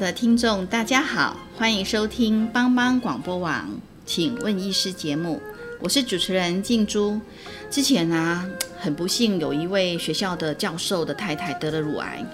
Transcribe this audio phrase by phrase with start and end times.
[0.00, 3.68] 的听众，大家好，欢迎收听帮帮广播网，
[4.06, 5.38] 请问医师节目，
[5.78, 7.20] 我是主持人静珠。
[7.70, 12.24] 之前呢，很不幸有一位学校的教授的太太得了乳癌，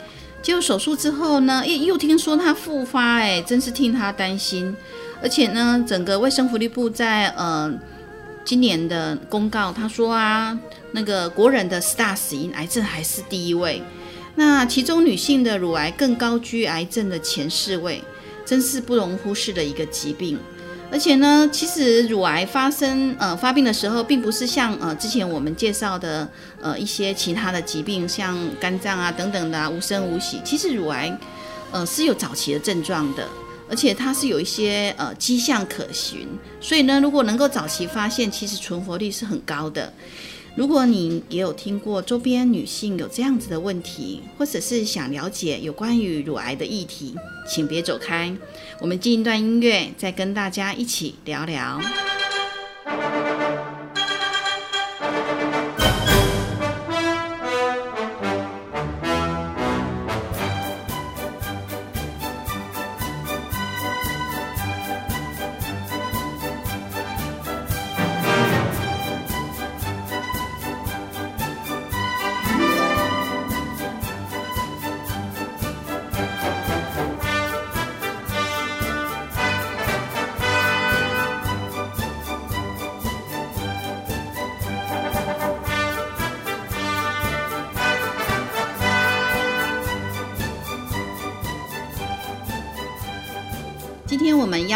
[0.41, 4.75] 结果手术之后呢，又又听说她复发，哎，真是替她担心。
[5.21, 7.73] 而且呢，整个卫生福利部在呃
[8.45, 10.57] 今年的公告，他说啊，
[10.93, 13.83] 那个国人的四大死因，癌症还是第一位。
[14.37, 18.03] 那其中女性的乳癌更高居癌症的前四位，
[18.45, 20.39] 真是不容忽视的一个疾病。
[20.89, 26.29] 而且呢，其实乳癌发生呃发病的时候，并不是像呃之前我们介绍的
[26.63, 30.41] 呃一些其他的疾病，像肝脏啊等等的无声无息。
[30.45, 31.19] 其实乳癌
[31.73, 33.27] 呃是有早期的症状的，
[33.69, 36.29] 而且它是有一些呃迹象可循。
[36.61, 39.93] 所以呢，如果能够早期发现，其实存活率是很高的。
[40.57, 47.15] 如果你也有听过周边女性有这样子的问题，或者是想了解有关于乳癌的议题，
[47.47, 48.35] 请别走开。
[48.81, 51.79] 我们进一段音乐，再跟大家一起聊聊。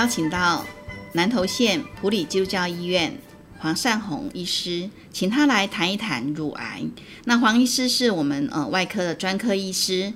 [0.00, 0.65] 邀请到
[1.12, 3.12] 南投县普里基督教医院
[3.59, 6.83] 黄善宏医师，请他来谈一谈乳癌。
[7.27, 10.10] 那黄医师是我们呃外科的专科医师，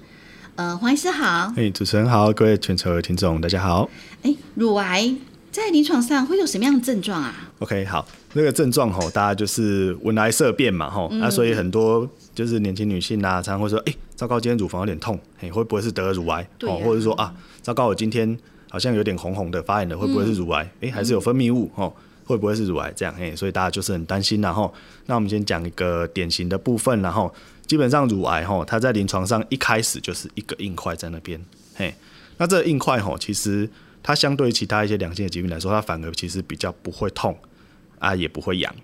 [0.55, 1.53] 呃，黄医师好。
[1.55, 3.91] 哎，主持人好，各位全球的听众大家好。
[4.23, 5.15] 哎，乳癌
[5.53, 16.49] 在临床上会有什么样的症状啊？OK，好，那个症状吼，大家就是闻癌色变嘛吼，那所以很多就是年轻女性啊，常常会说，哎，糟糕，今天乳房有点痛，哎，会不会是得了乳癌？
[16.63, 18.39] 哦，或者说啊，糟糕，我今天。
[18.75, 20.69] 好像有点红红的发炎的，会不会是乳癌？
[20.81, 21.95] 哎，还是有分泌物哦？
[22.25, 22.93] 会不会是乳癌？
[22.97, 24.75] 这样嘿，所以大家就是很担心然后，
[25.07, 27.33] 那我们先讲一个典型的部分，然后
[27.69, 31.41] 基本上乳癌哈，它在临床上一开始就是一个硬块在那边
[31.77, 31.95] 嘿。
[32.37, 33.71] 那这个硬块哈，其实
[34.03, 37.39] 它相对于其他一些良性的疾病来说，它反而其实比较不会痛
[38.01, 38.75] 啊，也不会痒。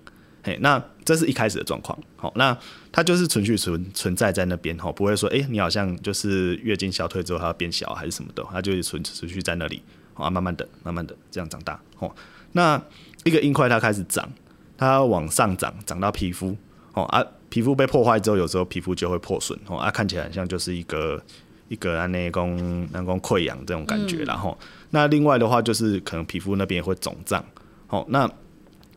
[0.50, 2.56] 嘿，那这是一开始的状况，好，那
[2.90, 9.80] 它就是存续存存在在那边，哈，不会说，哎，你好像就是月经消退之后它要变小还是什么的，它就是存持续在那里，
[10.14, 12.12] 啊，慢慢的、慢慢的这样长大，哦，
[12.50, 12.82] 那
[13.22, 14.28] 一个硬块它开始长，
[14.76, 16.56] 它往上长，长到皮肤，
[16.94, 21.22] 哦啊，皮肤被破坏之后，有时候皮肤就会破损，哦啊，看起来很像就是一个
[21.68, 24.58] 一个安内宫那宫溃疡这种感觉，然后，
[24.90, 27.44] 那另外的话就是可能皮肤那边会肿胀，
[27.86, 28.28] 哦，那。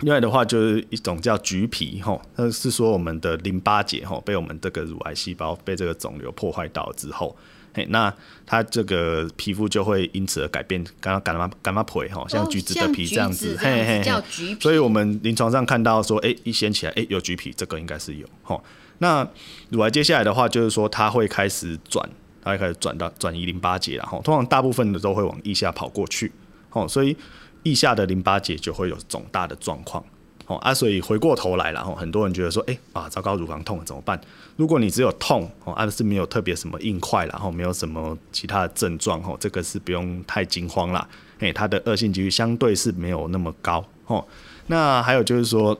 [0.03, 7.34] 另外的话，就是一种叫橘皮吼，那是说我们的淋巴结吼被我们这个乳癌细胞被这个肿瘤破坏到之后，
[7.74, 8.13] 嘿，那
[8.46, 14.62] 它这个皮肤就会因此而改变，刚刚干嘛干嘛皮吼，像橘子的皮这样子，嘿嘿，叫橘皮。
[14.62, 18.62] 所以我们临床上看到说，哎，一掀起来，哎，有橘皮，这个应该是有吼。
[18.97, 19.25] 那
[19.69, 22.08] 乳癌接下来的话，就是说它会开始转，
[22.44, 26.30] 它会开始转到转移淋巴结，然后通常大部分的都会往腋下跑过去，
[26.69, 27.16] 吼，所以。
[27.63, 30.04] 腋下的淋巴结就会有肿大的状况，
[30.48, 34.19] 哦啊，所以回过头来了，后，很多人觉得说，哎啊，糟糕，乳房痛怎么办？
[34.57, 41.07] 如果你只有痛，哦，而是没有特别什么硬块，然后没有什么其他的症状，吼，这个是不用太惊慌啦，
[41.39, 44.27] 哎，它的恶性几率相对是没有那么高，吼。
[44.68, 45.74] 那还有就是说，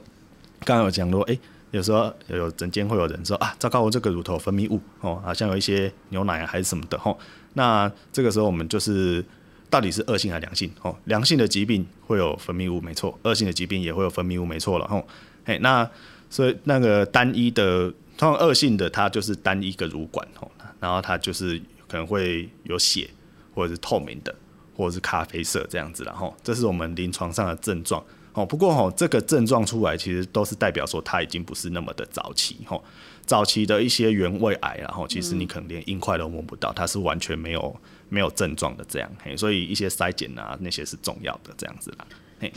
[0.64, 1.38] 刚刚有讲说，哎，
[1.72, 7.20] 有时候有诊间会有人说，啊，糟糕，我这个乳头分泌物，哦，好像有一些牛奶还是什么的，吼，
[7.54, 9.26] 那这个时候我们就是。
[9.74, 10.70] 到底是恶性还是良性？
[10.84, 14.86] 哦，良性的疾病会有分泌物，没错；恶性的疾病也会有分泌物，没错了。
[14.86, 15.04] 哦，
[15.44, 15.90] 嘿，那
[16.30, 20.48] 所以那个单一的，通常恶性的它就是单一个乳管，哦，
[20.80, 23.10] 然后它就是可能会有血，
[23.56, 24.36] 或者是透明的，
[24.78, 28.04] 或者是咖啡色这样子然后这是我们临床上的症状。
[28.34, 32.84] 哦，不过吼，这个症状出来其实都是代表说它已经不是那么的早期吼，
[33.26, 37.76] 早期的一些原位癌，然后其实你可能连硬块都摸不到，它是完全没有
[38.10, 42.06] 没有症状的这样，嘿，所以一些筛检啊那些是重要的这样子啦。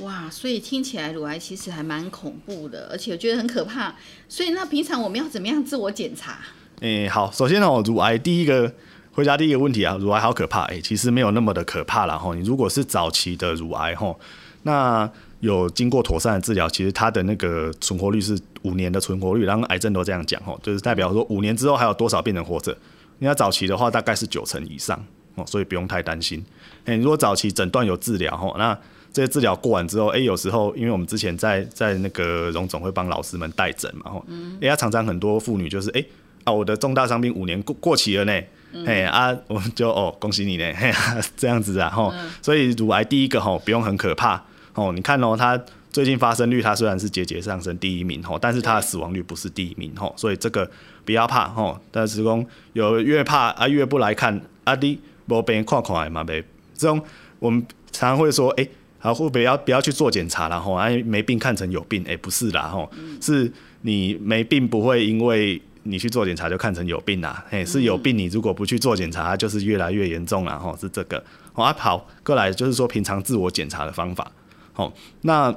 [0.00, 3.94] 哇，所以听起来乳癌其实还蛮恐怖的，而且我觉得很可怕。
[4.29, 6.38] 所以那平常我们要怎么样自我检查？
[6.81, 8.75] 诶、好，首先哦，乳癌第一个
[9.12, 12.17] 回答第一个问题啊，乳癌好可怕，诶、其实没有那么的可怕啦。
[12.19, 12.34] 吼。
[12.34, 14.19] 你如果是早期的乳癌吼，
[14.64, 15.08] 那
[15.41, 22.77] 有经过妥善的治疗，其实它的那个存活率是五年的存活率，然后癌症都这样讲吼，就是代表说五年之后还有多少病人活着。
[23.19, 25.03] 你要早期的话，大概是九成以上
[25.35, 26.44] 哦，所以不用太担心。
[26.85, 28.79] 诶、如果早期诊断有治疗吼，那
[29.12, 34.27] 这些治疗过完之后，诶、有时候因为我们之前在在那个荣总会帮老师们带诊嘛吼，
[34.61, 36.06] 诶、他常常很多妇女就是诶。
[36.44, 38.41] 啊，我的重大伤病五年过过期了呢，
[38.87, 44.41] 嘿啊，我们就哦，恭喜你呢，嘿、啊，这样子啊，吼，所以乳癌第一个吼不用很可怕，
[44.76, 50.70] 哦，你看哦，它最近发生率它虽然是节节上升第一名吼，但是它的死亡率不是第一名吼，所以这个
[51.05, 56.44] 不要怕吼，但是讲有越怕啊越不来看啊你无病看看嘛呗，
[56.75, 57.02] 这种
[57.38, 58.69] 我们常常会说，哎、
[58.99, 62.90] 好，会不会要不要去做检查然后啊，没病看成有病，哎、不是啦，吼，
[63.22, 63.50] 是
[63.81, 71.22] 你没病不会因为你去做检查就看成有病啦，嘿，是有病，你如果不去做检查，它就是越来越严重了，吼，是这个。
[71.55, 74.31] 哦啊，好，过来就是说平常自我检查的方法，
[74.76, 74.93] 好，
[75.23, 75.55] 那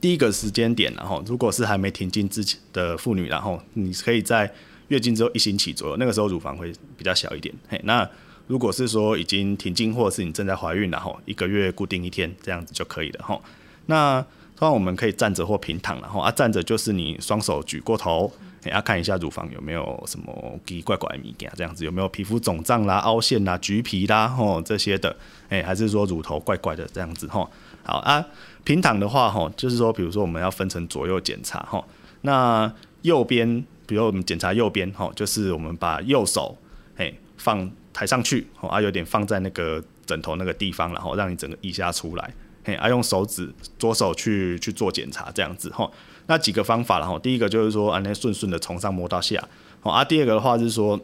[0.00, 4.52] 第一个时间点，然后如果是还没停经之前的妇女，然后你可以在
[4.88, 8.04] 月经之后一星期左右，那个时候乳房会比较小一点，嘿，那
[8.48, 13.40] 如果是说已经停经或者是你正在怀孕，然后一个月固定一天这样子就可以了，吼，
[13.86, 14.20] 那
[14.56, 18.32] 通常我们可以站着或平躺，然后啊站着就是你双手举过头。
[18.62, 25.16] 哎，要、看一下乳房有没有什么奇奇怪怪的物件，这样子有没有皮肤肿胀啦、凹陷啦、橘皮啦，吼这些的，
[25.48, 27.50] 哎、还是说乳头怪怪的这样子，吼。
[27.82, 28.24] 好啊，
[28.64, 31.84] 平躺的话，吼，就是说，比如说我们要分成左右检查，吼，
[32.22, 32.72] 那
[33.02, 36.56] 右边，比如我们检查右边，吼，就是我们把右手，
[36.96, 42.34] 嘿，放抬上去，哦，啊，有点放在那个枕头那个地方，然后让你整个腋下出来，
[42.64, 45.90] 嘿，啊，用手指左手去去做检查，这样子，哈。
[46.26, 49.42] 那几个方法然后第一个就是说，啊，那顺顺的从上摸到下，
[49.82, 50.04] 哦啊。
[50.04, 51.00] 第二个的话是说，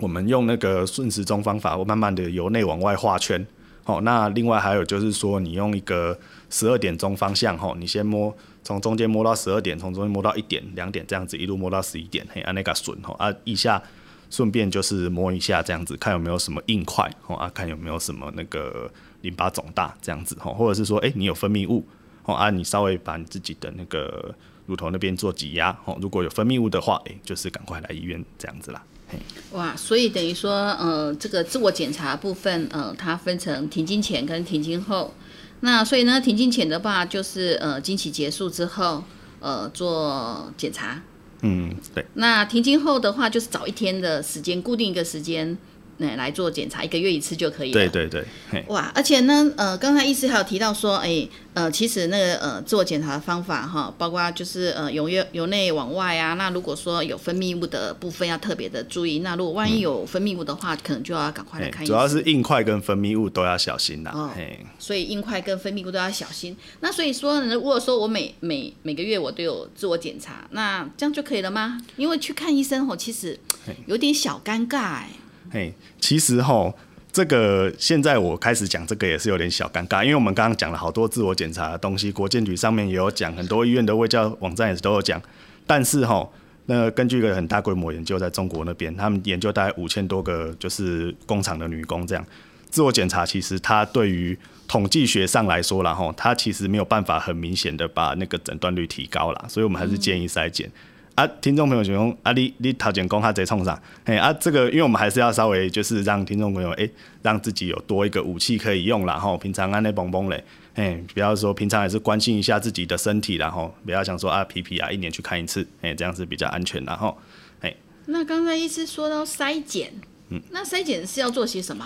[0.00, 3.46] 我们用那个顺时钟方法，我慢慢的由内往外画圈，
[3.86, 4.02] 好。
[4.02, 6.18] 那另外还有就是说，你用一个
[6.50, 13.82] 十二点钟方向，吼，你先摸从中间摸到十二点，从中间摸到一点、两点这样子，一路摸到十一点，嘿，按那个顺吼啊，一下
[14.28, 18.90] 顺便就是摸一下这样子，看有没有什么硬块，吼啊，看有没有什么那个
[19.22, 21.86] 淋巴肿大这样子，吼，或者是说，哎、你有分泌物。
[22.28, 24.34] 哦啊，你稍微把你自己的那个
[24.66, 28.82] 乳头那边做挤压，哦，如果有分泌物的话，诶、就是赶快来医院这样子啦。
[29.08, 29.18] 嘿，
[29.52, 30.50] 哇，所以等于说，
[30.80, 35.14] 呃，这个自我检查部分，呃，它分成停经前跟停经后。
[35.60, 39.04] 那所以呢，停经前的话，就是呃，经期结束之后，
[39.40, 41.00] 呃，做检查。
[41.42, 45.56] 嗯，对，那停经后的话，就是早一天的时间，固定一个时间，
[45.98, 47.72] 那、来做检查，一个月一次就可以了。
[47.72, 48.08] 对对
[48.50, 56.34] 对，哇，而且呢，呃，刚才医师还有提到说，哎，呃，其实那个呃，自我检查的方法哈，包括就是呃，由内由内往外啊。
[56.34, 61.94] 那如果说有分泌物的部分要特别的注意，那如果万一有分泌物的话，可能就要赶快来看医生。
[61.94, 64.12] 主要是硬块跟分泌物都要小心啦。
[64.14, 64.30] 哦，
[64.78, 66.54] 所以硬块跟分泌物都要小心。
[66.80, 71.80] 那所以说，如果说我每每每个月我都有自我检查，那这样就可以了吗？
[71.96, 73.38] 因为去看医生哦，其实
[73.86, 75.10] 有点小尴尬哎。
[75.50, 76.74] 嘿，其实吼，
[77.12, 85.20] 这个现在我开始讲这个也是有点小尴尬，因为我们刚刚讲了好多自我检查的东西，国健局上面也有讲，很多医院的卫教网站也是都有讲，
[85.66, 86.32] 但是吼。
[86.68, 92.26] 那根据一个很大规模研究，在中国那边，他们研究大概五千多个就是工厂的女工这样
[92.68, 94.36] 自我检查，其实它对于
[94.66, 100.68] 统计学上来说，然后它其实没有办法很明显的把那个诊断率提高了，所以我们还是建议筛检。
[101.16, 106.86] 啊，听众朋友请问啊，你你头前讲他在冲啥，哎啊，这个因为我们还是要稍微就是让听众朋友哎、
[107.22, 110.44] 让自己有多一个武器可以用啦，吼，平常安内蹦蹦嘞，
[110.74, 117.16] 哎，不要说平常也是关心一下自己的身体然后不要想说啊皮皮啊一年去看一次，哎，这样是比较安全然后，
[117.62, 119.94] 哎，那刚才医师说到筛检，
[120.28, 120.38] 嗯。
[120.50, 121.82] 那筛检是要做些什么？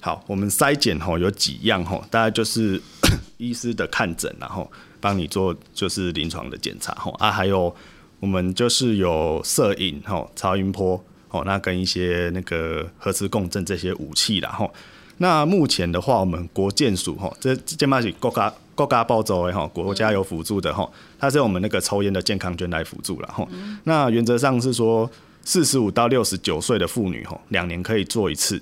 [0.00, 2.82] 好，我们筛检吼有几样吼，大概就是
[3.38, 4.68] 医师的看诊，然后
[5.00, 7.74] 帮你做就是临床的检查吼啊，还有
[8.24, 14.72] 我们就是有摄影吼、超音波吼，那跟一些那个核磁共振这些武器啦吼。
[15.18, 23.46] 那目前的话，我们国健署吼，这这嘛是国家国家报州的吼，国家有辅助的吼，它是用我们那个抽烟的健康捐来辅助了吼。
[23.82, 25.10] 那原则上是说，
[25.42, 28.58] 四十五到六十九岁的妇女吼，两年可以做一次。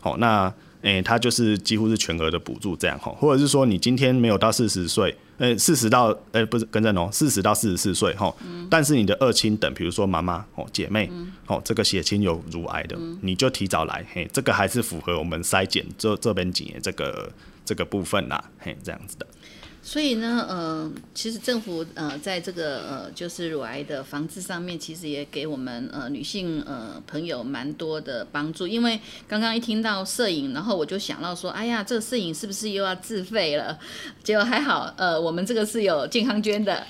[0.00, 0.50] 好，那
[0.82, 8.34] 诶、它就是几乎是全额的补助这样哈，或者是说你今天没有到四十岁，呃，四十到呃不是更正哦，四十到四十四岁哈，
[8.68, 11.10] 但是你的二亲等，比如说妈妈哦、姐妹
[11.46, 17.32] 哦，这个血亲有乳癌的，你就提早来，嘿，这个还是符合我们筛检这这边检验这个
[17.64, 19.26] 这个部分啦，嘿，这样子的。
[19.84, 28.64] 所以呢，呃，其实政府呃，在这个呃，就是乳癌的防治上面，其实也给我们呃女性呃朋友蛮多的帮助。
[28.64, 33.76] 因为刚刚一听到摄影，然后我就想到说，哎呀，这个摄影是不是又要自费了？
[34.22, 36.86] 结果还好，呃，我们这个是有健康捐的。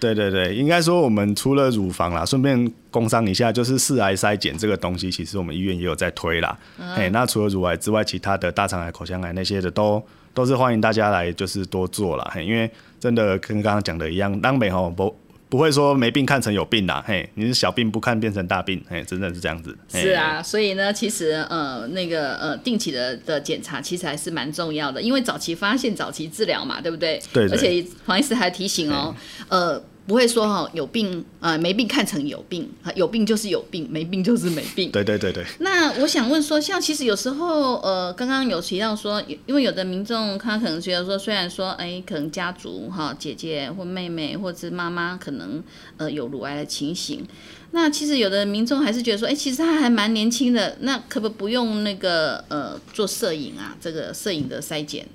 [0.00, 6.58] 对对对，应该说我们除了乳房啦，顺便工商一下，就是四癌筛检这个东西，其实我们医院也有在推啦。
[6.78, 12.30] 哎、那除了乳癌之外，其他的大肠癌、口腔癌那些的都都是欢迎大家来就是多做了。
[12.34, 15.16] 嘿，因为真的跟刚刚讲的一样，当美吼不
[15.48, 17.02] 不会说没病看成有病啦。
[17.06, 19.76] 嘿，你是小病不看变成大病，嘿，真的是这样子。
[19.88, 27.22] 是啊，所以呢，其实呃，那个呃，定期的的检查其实还是蛮重要的，因为早期发现、早期治疗嘛，对不对？
[27.32, 29.14] 对对而且黄医师还提醒哦，
[29.48, 34.90] 呃，不会说哈、有病呃没病看成有病，啊有病就是有病，没病就是没病。
[34.90, 45.62] 对对对对，那我想问说，像其实有时候，呃，刚刚有提到说，因为有的民众他可能觉得说，虽然说，哎，可能家族哈，姐姐或妹妹或者是妈妈可能
[45.96, 47.26] 呃有乳癌的情形，
[47.70, 55.06] 那其实有的民众还是觉得说，哎，其实他还蛮年轻的，那可不可不用那个呃做摄影啊，这个摄影的筛检？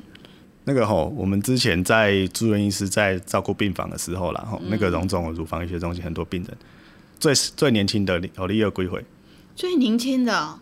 [0.66, 6.58] 那个吼，我们之前在住院医师在照顾病房的时候啦，吼，那个荣总乳房医学中心很多病人，
[7.20, 9.04] 最最年轻的有利二归回，
[9.56, 10.60] 最年轻的哦、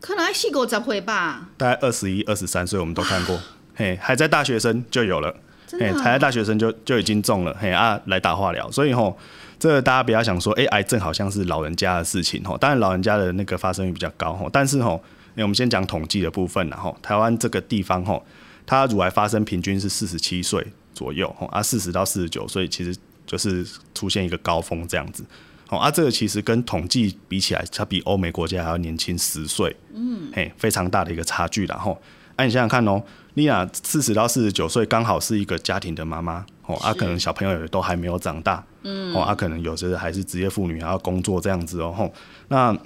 [0.00, 3.40] 可能还四五十岁吧，大概二十一、二十三岁，我们都看过。
[3.74, 5.34] 嘿，还在大学生就有了，
[5.70, 8.70] 嘿，真的哦、还在大学生就就已经中了，嘿啊，来打化疗。
[8.70, 9.16] 所以吼，
[9.58, 12.58] 这个大家不要想说，哎、癌症好像是老人家的事情吼。
[12.58, 15.02] 当然，老人家的那个发生率比较高吼，但是吼，
[15.36, 18.22] 哎我们先讲统计的部分然后台湾这个地方吼，
[18.70, 22.96] 它乳癌发生平均是四十七岁左右吼，啊，四十到四十九岁其实
[23.26, 25.24] 就是出现一个高峰这样子。
[25.70, 32.00] 哦啊，这个其实跟统计比起来，它比欧美国家还要年轻十岁，嗯，嘿，非常大的一个差距然后。
[32.36, 33.02] 啊，你想想看哦，
[33.34, 42.12] 丽娜四十到四十九岁，刚好是一个家庭的妈妈，哦，啊，可能小朋友也都还没有长大，嗯，哦，啊，可能有些还是职业妇女，还要工作这样子哦，吼，
[42.46, 42.78] 那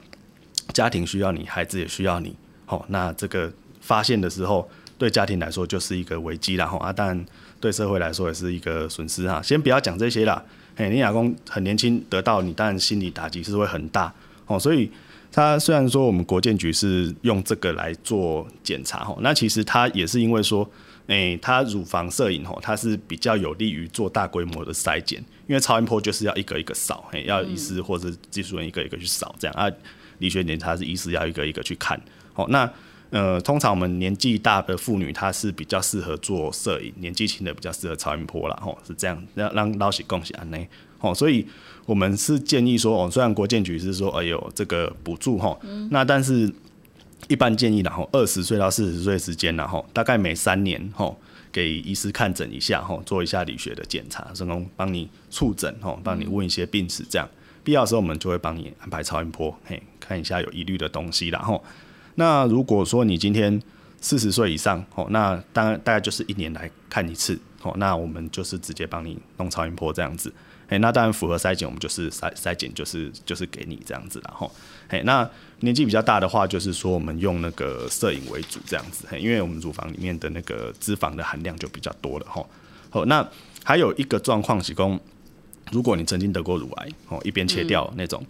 [0.72, 2.34] 家庭需要你，孩子也需要你，
[2.68, 4.66] 哦，那这个发现的时候，
[4.98, 7.24] 对家庭来说就是一个危机啦，吼，啊，但
[7.60, 9.40] 对社会来说也是一个损失哈。
[9.42, 10.42] 先不要讲这些啦，
[10.76, 14.12] 嘿，你老公很年轻得到，你当然心理打击是会很大，
[14.46, 14.90] 哦，所以。
[15.36, 20.64] 他虽然说我们国建局是用这个来做检查吼，那其实他也是因为说，
[21.08, 29.68] 诶、他乳房摄影吼，它是比较有利于做大规模的筛检，因为超音波就是要一个一个扫，嘿，要医师或者技术人一个一个去扫这样啊，
[30.18, 32.00] 理学检查是医师要一个一个去看，
[32.32, 32.70] 好，那
[33.14, 40.68] 呃，通常我们年纪大的妇女她是比较适合做摄影，年纪轻的比较适合超音波啦，吼，是这样，让让老喜恭喜安内，
[40.98, 41.46] 吼，所以。
[41.86, 45.54] 我们是建议说，哦，虽然国建局是说，哎呦，这个补助哈，
[45.90, 46.50] 那但是
[47.28, 51.14] 一般建议然后二十岁到四十岁之间然后大概每三年吼，
[51.52, 57.28] 给医师看诊一下吼，做一下理学的检查，甚至帮你触诊吼，帮你问一些病史这样，
[57.62, 61.62] 必要的时候我们就会帮你安排超音波，嘿，看一下有疑虑的东西然后，
[62.16, 63.60] 那如果说你今天
[64.00, 70.32] 四十岁以上吼，那当然大概就是一年来看一次吼，那我们就是直接帮你弄超音波这样子。
[70.68, 74.50] 哎，那当然符合筛检，我们就是筛筛检，就是就是给你这样子，然后，
[74.88, 75.28] 嘿，那
[75.60, 82.48] 年纪比较大的话，就是说我们用那个摄影为主这样子，嘿，因为我们乳房里面的那个脂肪的含量就比较多了，吼，
[82.88, 83.28] 好，那
[83.62, 84.98] 还有一个状况是供，
[85.70, 88.24] 如果你曾经得过乳癌，哦，一边切掉那种，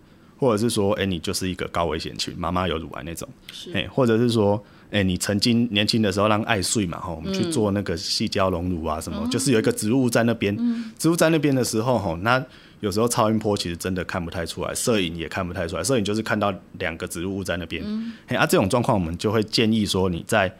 [0.44, 3.28] 或者是说，哎，你就是一个高危险群，妈妈有乳癌那种，
[3.72, 4.62] 哎，或者是说。
[4.90, 10.56] 哎、你曾经年轻的时候让爱睡嘛，哈，我们去做那个细胶隆乳啊，什么，就是有一个植入物在那边，
[10.96, 12.40] 植物在那边的时候，哈，那
[12.78, 17.82] 有时候超音波其实真的看不太出来，摄影也看不太出来，摄影就是看到两个植入物在那边，
[18.28, 20.54] 嘿啊，这种状况我们就会建议说你在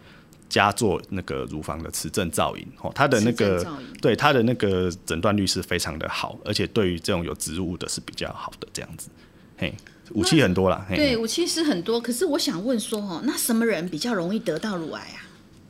[0.48, 3.64] 家做那个乳房的磁振造影，哦，它的那个
[4.02, 9.08] 对它的那个诊断率是非常的好，而且对于这种有植入物的是比较好的这样子，
[9.56, 9.72] 嘿，
[10.12, 15.18] 武器很多啦，嘿对，武器是很多，可是我想问说，哦，那什么人比较容易得到乳癌啊？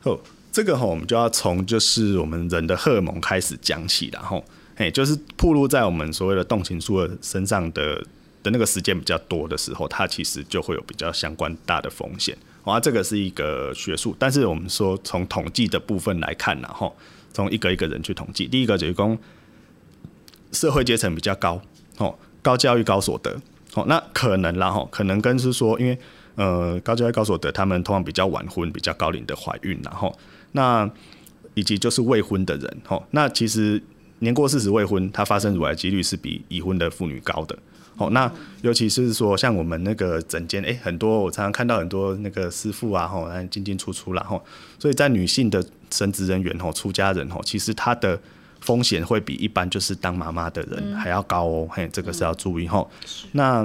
[0.04, 0.18] 哦，
[0.50, 4.44] 这个哈，我们就要从就是我们人的荷尔蒙开始讲起然后，
[4.76, 7.96] 嘿，就是暴露在我们所谓的动情素的身上的
[8.42, 12.36] 的那个时间比较多的时候，它其实就会有比较相关大的风险。
[12.64, 16.96] 啊，这个是一个学术，但是我们说从统计的部分来看，然后
[17.30, 19.18] 从一个一个人去统计，第一个就是讲
[20.50, 21.60] 社会阶层比较高，
[21.98, 23.38] 哦，高教育高所得，
[23.74, 25.98] 哦，那可能啦，吼，可能跟是说，因为
[26.36, 30.16] 呃高教育高所得，他们通常比较晚婚、比较高龄的怀孕，然后
[30.52, 30.88] 那
[31.54, 33.82] 以及就是未婚的人，吼，那其实
[34.20, 37.58] 年过四十未婚，他发生乳癌几率是比已婚的妇女高的。
[37.96, 38.28] 哦，那
[38.62, 44.44] 尤其是说像我们那个诊间，诶，很多我常常看到很多那个师傅啊，吼，进进出出啦，吼，
[44.80, 48.18] 所以在女性的神职人员吼，出家人吼，其实她的
[48.64, 52.90] 风险会比一般就是当妈妈的人还要高哦，嘿，这个是要注意吼。
[53.32, 53.62] 那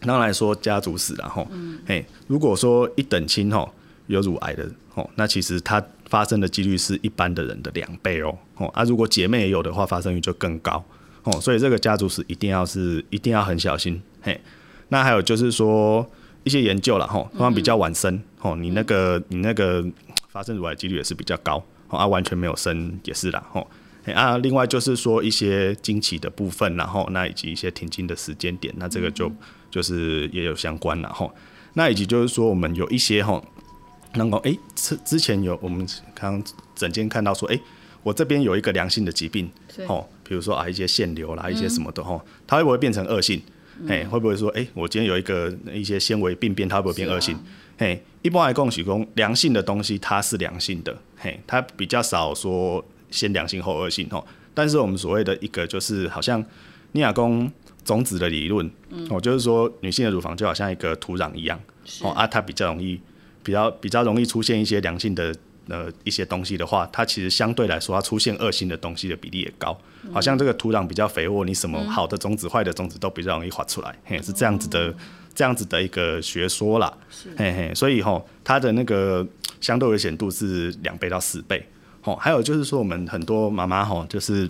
[0.00, 1.48] 当然来说家族史然后，
[1.86, 3.72] 嘿，如果说一等亲吼
[4.08, 10.84] 有乳癌的吼，那其实它发生的几率是一般的人的两倍哦，哦，啊，如果姐妹也有的话，发生率就更高。
[11.22, 14.38] 哦，所以这个家族史一定要是一定要很小心，嘿。
[14.90, 16.06] 那还有就是说
[16.44, 19.82] 一些研究了，吼，通常比较晚生，吼，你那个你那个
[20.28, 21.56] 发生乳癌几率也是比较高，
[21.88, 23.66] 哦，啊，完全没有生也是啦，吼。
[24.14, 29.30] 啊，另外就是说一些惊奇的部分，然后那以及一些停经的时间点，那这个就
[29.70, 31.34] 就是也有相关了，吼。
[31.74, 33.42] 那以及就是说我们有一些哈，
[34.14, 37.60] 能够哎之之前有我们刚刚整间看到说，哎，
[38.02, 39.50] 我这边有一个良性的疾病，
[39.86, 40.08] 吼。
[40.28, 43.40] 比如说啊，一些腺瘤啦，一些什么的吼，它会不会变成恶性？
[43.86, 47.38] 哎，会不会说，哎，我今天有一个一些纤维病变，它会不会变恶性？
[47.78, 54.26] 嘿，一般来讲，许工良性的东西它是良性的，嘿，它比较少说先良性后恶性吼。
[54.54, 56.44] 但是我们所谓的一个就是好像
[56.92, 57.50] 尼亚公
[57.84, 58.70] 种子的理论，
[59.10, 61.60] 哦，就是说女性的乳房就好像一个土壤一样，
[62.02, 63.00] 哦啊，它比较容易，
[63.42, 65.34] 比较比较容易出现一些良性的。
[65.68, 69.76] 呃，一些东西的话，它其实相对来说，它出现恶性的东西的比例也高。
[70.12, 74.94] 好像这个土壤比较肥沃，你什么好的种子、坏的种子都比较容易滑出来，嘿，是这样子的，
[75.34, 76.96] 这样子的一个学说啦。
[77.36, 79.26] 嘿嘿，所以吼，它的那个
[79.60, 81.66] 相对危险度是两倍到四倍。
[82.06, 84.48] 吼，还有就是说，我们很多妈妈吼，就是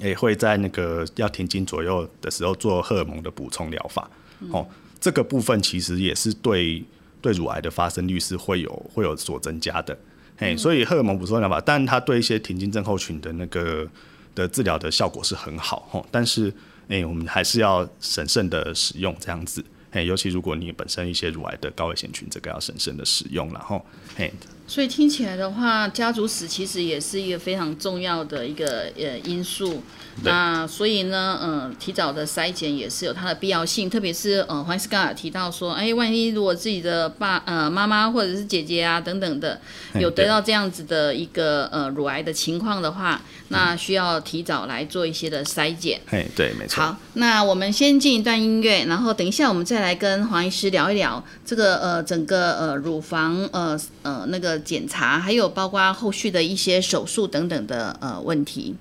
[0.00, 4.10] 也会在那个要停经左右的时候做荷尔蒙的补充疗法。
[4.50, 4.66] 哦，
[5.00, 6.82] 这个部分其实也是对
[7.20, 9.96] 对乳癌的发生率是会有会有所增加的。
[10.38, 13.88] 哎，所以荷尔蒙补充疗法，但它对一些停经症候群的那个
[14.34, 16.52] 的治疗的效果是很好吼，但是
[16.88, 23.80] 哎，我们还是要审慎的使用这样子，哎，尤其如果你本身一些乳癌的高危险群，这个要审慎的使用，然后
[24.16, 24.32] 嘿。
[24.66, 29.82] 所以听起来的话，家族史其实也是一个非常重要的一个呃因素。
[30.24, 33.88] 那所以呢，呃，提早的筛检也是有它的必要性。
[33.88, 39.58] 特别是呃，黄医师刚才提到说，哎，万一如果自己的爸呃妈妈或者是姐姐啊等等的
[39.94, 45.98] 有得到这样子的一个呃乳癌的情况的话，那需要提早来做一些的筛检。
[46.10, 46.82] 哎，对，没错。
[46.82, 54.61] 好，那我们先进一段音乐，然后等一下我们再来跟黄医师聊一聊这个呃整个呃乳房呃呃那个。
[54.62, 58.76] 检查，还有包括后续的一些手术等等的呃问题。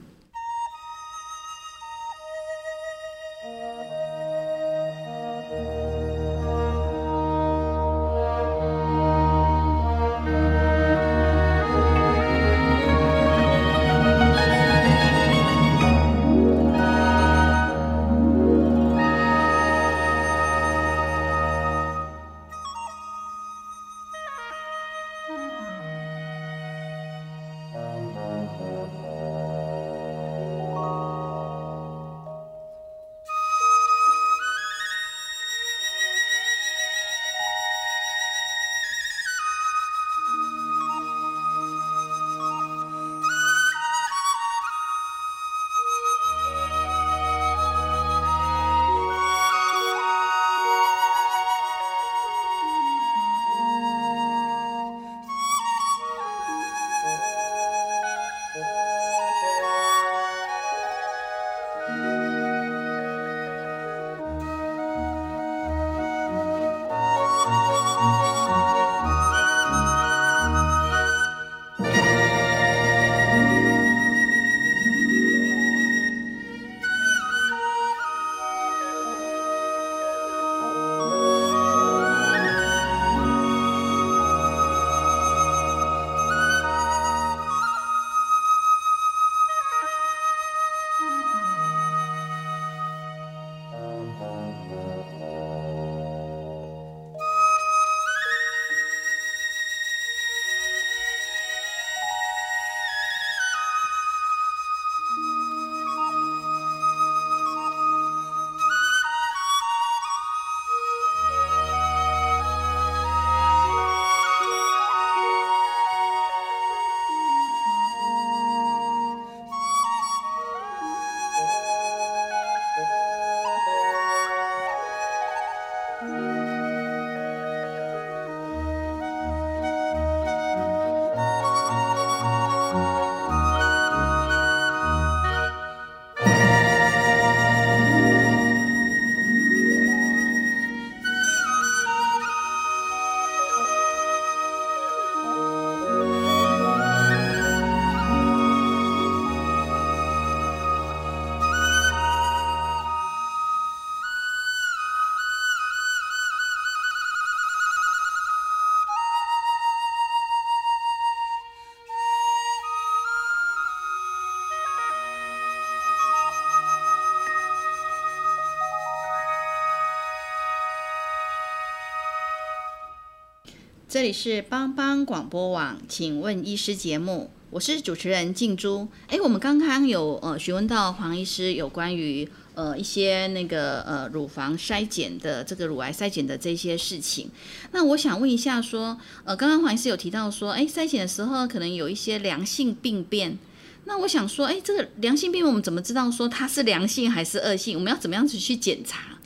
[173.92, 178.88] 这里是帮帮广播网，请问医师节目，我是主持人静珠。
[179.10, 182.26] 哎，我们刚刚有呃询问到黄医师有关于
[182.56, 187.30] 呃一些那个呃乳房筛检的这个乳癌筛检的这些事情。
[187.74, 193.38] 那我想问一下，说呃刚刚黄医师有提到说，哎筛检的时候可能有一些良性病变。
[193.84, 197.78] 那我想说，哎这个良性病变我们怎么知道说它是良性还是恶性？
[197.78, 199.18] 我们要怎么样子去检查？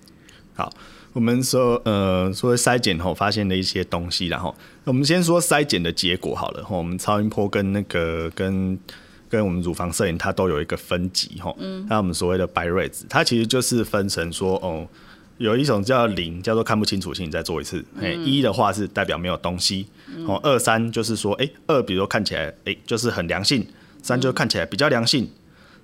[0.56, 0.74] 好。
[1.16, 6.62] 我们说，呃，说筛检后发现的一些东西，然后我们先说筛检的结果好了。
[6.62, 8.78] 哈，我们超音波跟那个跟
[9.30, 11.56] 跟我们乳房摄影，它都有一个分级，哈。
[11.58, 11.86] 嗯。
[11.90, 14.86] 那我们所谓的白瑞子，它其实就是分成说，哦，
[15.38, 17.82] 有一种叫零，叫做看不清楚，请你再做一次。
[18.02, 19.88] 哎，一的话是代表没有东西。
[20.28, 23.62] 哦，二三就是说，哎，二比如说看起来，哎，就是很良性；
[24.04, 25.30] 三就看起来比较良性。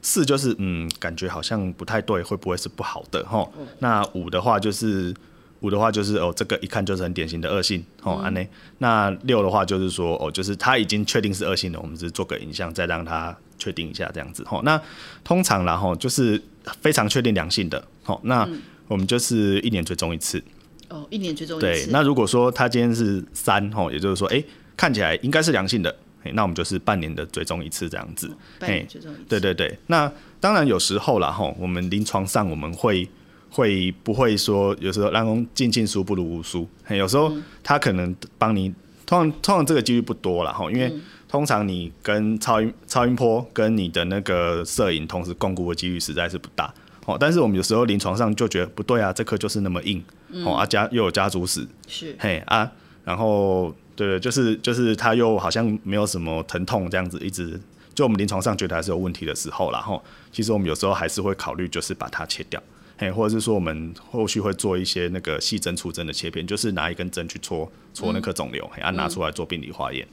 [0.01, 3.47] 四就是嗯，感觉好像不太对，会不会是不好的哈？
[3.79, 5.13] 那五的话就是
[5.59, 8.49] 五的话就是哦，这个一看就是很典型的恶性哦，安内。
[8.79, 14.59] 那六的话就是说哦，就是他已经确定是恶性的，我们只是做个影像，再让他确定一下这样子哈。
[14.63, 14.81] 那
[15.23, 16.41] 通常然后就是
[16.81, 18.47] 非常确定良性的，好，那
[18.87, 20.43] 我们就是一年追踪一次。
[20.89, 21.65] 哦，一年追踪一次。
[21.67, 24.43] 对，那如果说他今天是三哈，也就是说哎，
[24.75, 25.95] 看起来应该是良性的。
[26.33, 28.29] 那我们就是半年的追踪一次这样子，
[28.59, 29.21] 半年追踪一次。
[29.27, 33.09] 对对对，那当然有时候啦吼，我们临床上我们会
[33.49, 38.69] 会不会说，有时候让公进进书不如无书，有时候他可能帮你，
[39.05, 40.93] 通常通常这个几率不多了哈，因为
[41.27, 46.73] 通常你跟超音超音波跟你的那个摄影同时共估的几率实在是不大
[47.05, 47.17] 哦。
[47.19, 50.03] 但是我们有时候临床上就觉得不对啊，这颗就是那么硬
[50.45, 52.71] 哦，啊家又有家族史是嘿啊，
[53.03, 53.73] 然后。
[54.01, 57.59] 对，就是就是他又好像没有什么疼痛这样子，一直
[57.93, 62.59] 就我们临床上觉得还是有问题的时候，然后其实我们有时候还是会考虑就是把它切掉，
[62.97, 70.07] 嘿，或者是说我们后续会做一些那个细针出针的切片，就是拿一根针去戳戳那颗肿瘤，嘿，啊拿出来做病理化验。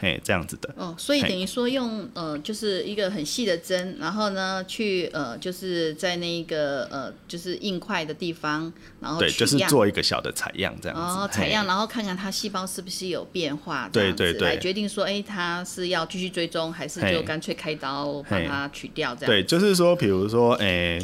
[0.00, 0.74] 哎，这样子的。
[0.76, 19.30] 哦，所以等于说用呃，就是一个很细的针，然后呢，去呃，就是在那个呃，就是硬块的地方，然后对，就是做一个小的采样这样子，哦，采样，然后看看它细胞是不是有变化，对对对，来决定说，哎，它是要继续追踪，还是就干脆开刀把它取掉这样。
[19.30, 20.98] 对，就是说，比如说，哎。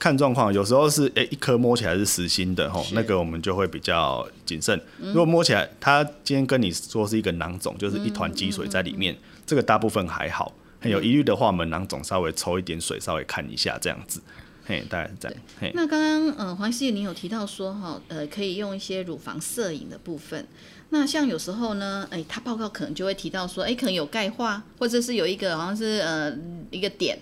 [0.00, 4.80] 看状况，有时候是诶一颗摸起来是实心的吼，那个我们就会比较谨慎。
[4.98, 10.52] 如果摸起来，它今天跟你说是一个囊肿，就是一团积水在里面，这个大部分还好。
[10.80, 14.22] 很有疑虑的话，我们囊肿稍微抽一点水，稍微看一下这样子。
[14.64, 15.38] 嘿，大概是这样。
[15.60, 20.46] 嘿，那刚刚呃黄师姐您有提到说哈，呃可以用一些乳房摄影的部分。
[20.88, 26.34] 那像有时候呢，哎，他报告可能就会提到说，哎，可能有钙化，或者是有一个好像是呃
[26.70, 27.18] 一个点。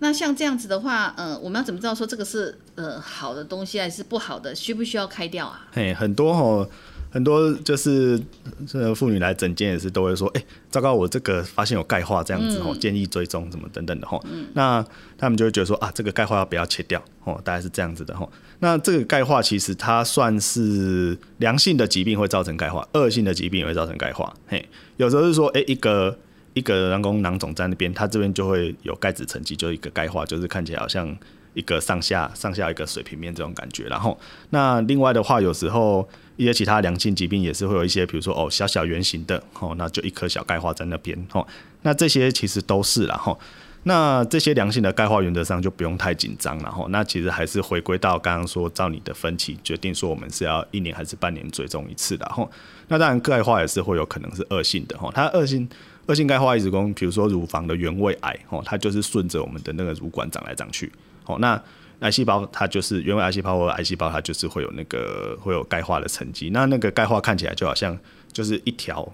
[0.00, 4.54] 那像这样子的话，呃，我们要怎么知道说这个是呃好的东西还是不好的？
[4.54, 5.68] 需不需要开掉啊？
[5.72, 6.68] 嘿，很多哈，
[7.10, 8.18] 很多就是
[8.66, 14.18] 这妇女来诊间也是都会说，哎，糟糕，我这个发现有钙化这样子哦，建议追踪什么等等的哈。
[14.54, 14.82] 那
[15.18, 17.02] 他们就会觉得说啊，这个钙化要不要切掉？
[17.24, 18.26] 哦，大概是这样子的哈。
[18.60, 24.34] 那这个钙化其实它算是良性的疾病会造成钙化，恶性的疾病也会造成钙化。
[24.46, 26.16] 嘿，有时候是说，哎，一个。
[26.60, 31.16] 一个人工囊肿在那边，它这边就会有钙质沉积，就一个钙化，就是看起来好像
[31.54, 33.84] 一个上下上下一个水平面这种感觉。
[33.84, 34.18] 然后，
[34.50, 41.46] 那另外的话，有时候一些其他良性疾病也是会有一些，比如说哦小小圆形的，哦那就一颗小钙化在那边，哦
[41.80, 43.40] 那这些其实都是然后，
[43.84, 52.50] 那这些良性的钙化原则上就不用太紧张，然后那其实还是回归到刚刚说照你的分期决定说我们是要一年还是半年追踪一次的，吼
[52.88, 55.66] 那当然钙化也是会有可能是恶性的，吼它恶性。
[56.10, 60.90] 恶性钙化移植宫，比如说乳房的原位癌，哦，它就是顺着我们的那个乳管长来长去，
[61.24, 61.62] 哦，那
[62.00, 67.96] 癌细胞它就是原位癌细胞或癌细胞，它就是会有那个会有钙化的沉积，那那个钙化看起来就好像
[68.32, 69.08] 就是一条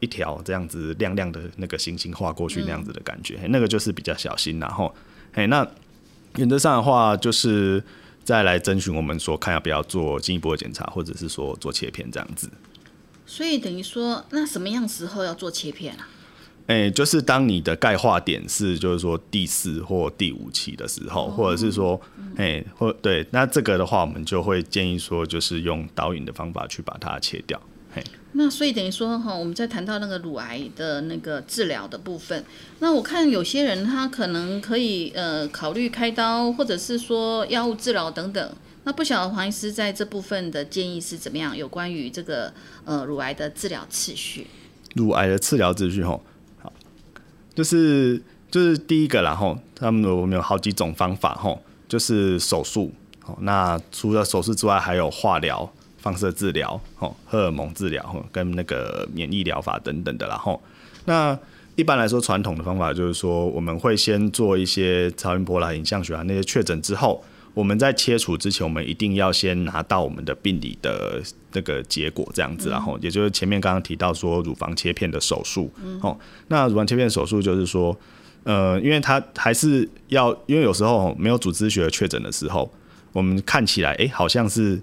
[0.00, 4.94] 一条这样子亮亮的那个星星划过去那样子的感觉，那个就是比较小心，然后，
[5.32, 5.66] 哎，那
[6.36, 7.82] 原则上的话就是
[8.22, 12.50] 再来征询我们说，看要不要做进一步的检查，或者是说做切片这样子。
[13.24, 16.08] 所以等于说，那什么样时候要做切片啊？
[16.66, 22.00] 哎，就是当你的钙化点是，就是说第四或第五期的时候，或者是说，
[22.36, 27.60] 哎，或对，那这个的话，我们就会建议说，就是用导引的方法去把它切掉。
[27.94, 32.42] 嘿，那所以等于说哈，我们在谈到那个乳癌的那个治疗的部分，
[32.78, 38.56] 那我看有些人他可能可以呃考虑开刀，或者是说药物治疗等等。
[38.84, 41.54] 那不晓得黄医师在这部分的建议是怎么样？
[41.56, 42.52] 有关于这个
[42.84, 44.46] 呃乳癌的治疗次序？
[44.94, 46.18] 乳癌的治疗次序哈。
[47.54, 52.92] 就是就是第一个，然后他们我们有好几种方法，吼，就是手术，
[53.26, 60.60] 哦，那除了手术之外，还有化疗、放射治疗、吼荷尔蒙治疗、跟那个免疫疗法等等的然后，
[61.04, 61.38] 那
[61.76, 77.96] 一般来说，传统的方法就是说，我们会先做一些超音波啦、影像学啊那些确诊之后，我们在切除之前，我们一定要先拿到我们的病理的那个结果，这样子，然后也就是前面刚刚提到说乳房切片的手术，哦，那乳房切片手术就是说，
[78.42, 82.70] 呃，因为它还是要，因为有时候没有组织学确诊的时候，
[83.12, 84.82] 我们看起来，哎，好像是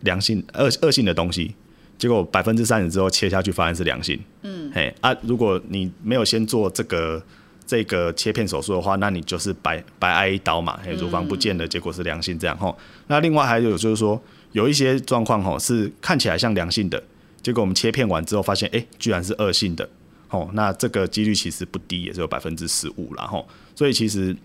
[0.00, 1.54] 良性恶恶性的东西。
[1.96, 4.18] 结果百分之三十之后切下去，发现是良性。
[4.42, 7.22] 嗯，嘿啊，如果你没有先做这个
[7.70, 12.76] 这个切片手术的话，那你就是白白挨一刀嘛，嘿，乳房不见的结果是良性这样吼。
[13.06, 17.00] 那另外还有就是说，有一些状况吼是看起来像良性的，
[17.40, 19.88] 结果我们切片完之后发现，哎，居然是恶性的。
[20.26, 24.36] 吼，那这个几率其实不低，也是有百分之十五啦吼，所以其实。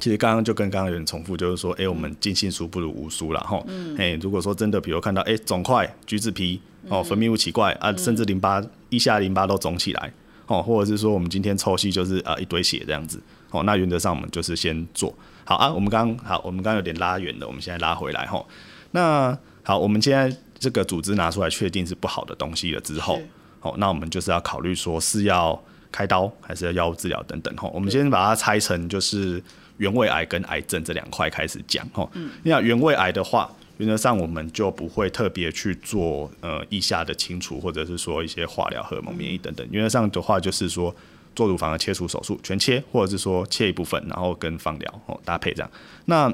[0.00, 3.60] 其实刚刚就跟刚刚有人重复，就是说，哎，我们尽信书不如无书了哈。
[3.96, 10.12] 哎，如果说真的，比如看到哎肿块、橘子皮哦，分泌物奇怪啊，甚至淋巴腋下淋巴都肿起来
[10.48, 15.72] 哦，或者是说我们今天抽吸就是啊一堆血这样子哦，那原则上我们就是先做好啊。
[15.72, 18.44] 我们刚好，我们刚刚有点拉远了，我们现在拉回来哈。
[18.90, 23.20] 那好，我们现在这个组织拿出来确定是不好的东西了之后，
[23.60, 27.70] 好，那我们就是要考虑说是要开刀还是要药物治疗等等哈。
[27.72, 29.40] 我们先把它拆成就是。
[29.78, 32.04] 原位癌跟癌症这两块开始讲哈，
[32.42, 39.66] 那原位癌的话，原则上我们就不会特别去做呃腋下的清除，或者是说一些化疗、荷尔蒙、免疫等等。
[39.70, 40.94] 原则上的话，就是说
[41.34, 45.70] 做乳房的切除手术，全切，或者是说切一部分，然后跟放疗哦搭配这样。
[46.06, 46.32] 那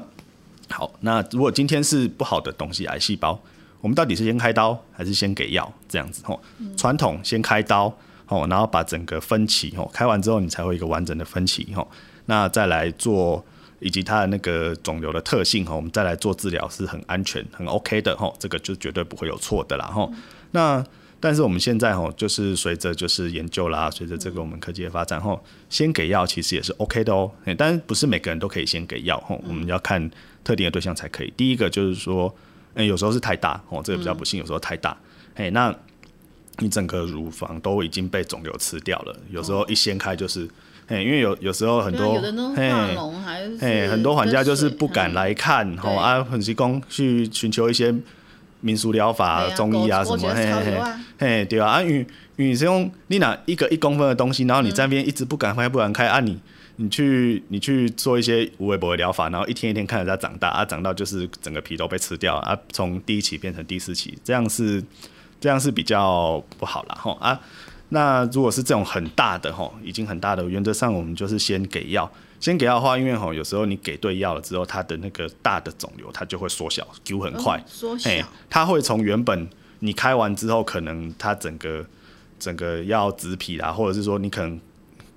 [0.69, 3.39] 好，那如果今天是不好的东西，癌细胞，
[3.81, 6.23] 我们到底是先开刀还是先给药这样子？
[6.25, 6.39] 哦，
[6.75, 7.95] 传统先开刀
[8.27, 11.87] 哦，然后把整个分期哦开完之后，你才会一个完整的分期哦。
[12.25, 13.45] 那再来做，
[13.79, 20.09] 以及它的那个肿瘤的特性哈，我们再来做治疗是很安全、很 OK 的哈，这个就绝对不会有错的啦哈。
[20.51, 20.83] 那
[21.19, 27.31] 但是我们现在哈，就是随着就是研究啦，随着这个我们科技的发展哈，先给药其实也是 OK 的哦。
[27.57, 30.09] 但是不是每个人都可以先给药哈，我们要看
[30.43, 31.33] 特定的对象才可以。
[31.35, 32.33] 第一个就是说，
[32.75, 34.95] 嗯，有时候是太大哦，这个比较不幸，有时候太大，
[35.35, 35.75] 哎，那
[36.59, 40.47] 你整个乳房都已经被肿瘤吃掉了，有时候一掀开就是。
[40.87, 42.21] 嘿，因为有有时候很多，
[42.55, 42.71] 嘿，
[43.59, 47.93] 嘿，很多玩家就是不敢来看，吼啊，很是讲去寻求一些
[48.61, 50.81] 民俗疗法、中医啊什么，嘿嘿
[51.17, 56.39] 嘿，对啊，啊，因因为是用你拿一个一公分的东西，然后你这边一直不敢开、不敢开，啊，你
[56.75, 64.83] 你去你去做一些无微博的疗法，然后一天一天看着它长大，啊，长到就是整个皮都被吃掉，啊，从第一期变成第四期，这样是
[65.39, 67.39] 这样是比较不好了，吼啊。
[67.89, 78.09] 那如果是这种很大的吼，已经很大的，原则上我们就是先给药，先给药的话，因为吼有时候你给对药了之后，它的那个大的肿瘤它就会缩小，揪很快，缩小，
[78.49, 79.47] 它会从原本
[79.79, 81.85] 你开完之后，可能它整个
[82.39, 84.59] 整个要植皮啦，或者是说你可能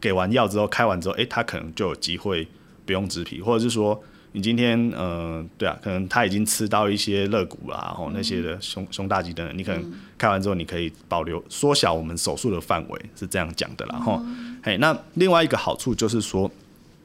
[0.01, 2.47] 给完药之后开完之后，哎，它可能就有机会
[2.85, 4.03] 不用植皮，或者是说。
[4.39, 14.23] 你今天，呃，对啊，可能他已经吃到一些肋骨啦，然后那些的胸胸大肌等等，你可能开完之后，你可以保留缩小我们手术的范围，是这样讲的啦，哈。
[14.63, 16.49] 嘿，那另外一个好处就是说，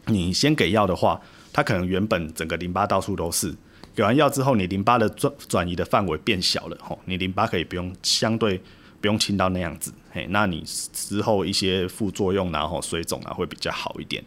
[0.06, 1.20] 你先给药的话，
[1.52, 3.52] 它可能原本整个淋巴到处都是，
[3.96, 8.62] 给完药之后，你淋巴的转转移的范围变小了，吼，你淋巴可以不用相对
[9.02, 14.24] 不用清到那样子，嘿，那你之后一些副作用然后水肿啊会比较好一点。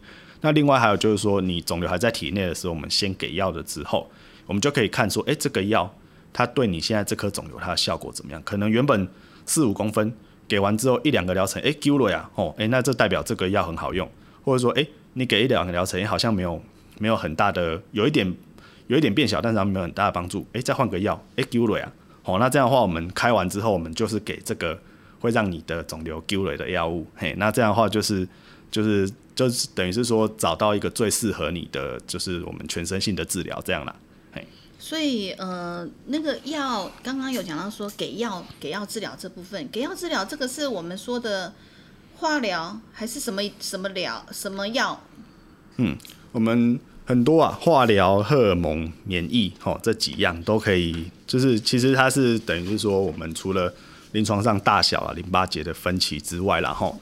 [0.47, 4.09] 那另外还有就是说，你肿瘤还在体内的时候，我们先给药的之后，
[4.45, 5.93] 我们就可以看说，哎，这个药
[6.31, 8.41] 它对你现在这颗肿瘤它的效果怎么样？
[8.45, 9.05] 可能原本
[9.45, 10.09] 四五公分，
[10.47, 14.09] 给完之后一两个疗程，哎，丢了呀，哦，哎，那这代表这个药很好用，
[14.41, 16.61] 或者说，哎，你给一两个疗程，好像没有
[16.97, 18.33] 没有很大的，有一点
[18.87, 21.91] 有一点变小，但是它没有很大的帮助，哎，再换个药，哎，丢了呀，
[22.23, 24.79] 哦，那这样的话，我们开完之后，我们就是给这个
[25.19, 28.25] 会让你的肿瘤丢了的药物，嘿，那这样的话就是
[28.71, 29.09] 就是。
[29.37, 33.95] 就是等于是说找到一个最适合你的，就是我们全身性的治疗这样啦。
[34.33, 34.43] 嘿，
[34.79, 41.53] 所以呃，那个药刚刚有讲到说给药给药治疗这部分，给药治疗这个是我们说的
[42.15, 44.99] 化疗还是什么什么疗什么药？
[45.75, 45.95] 嗯，
[46.31, 51.11] 我们很多啊，化疗、荷尔蒙、免疫，吼这几样都可以。
[51.27, 53.71] 就是其实它是等于是说，我们除了
[54.13, 56.99] 临床上大小啊淋巴结的分歧之外，然后。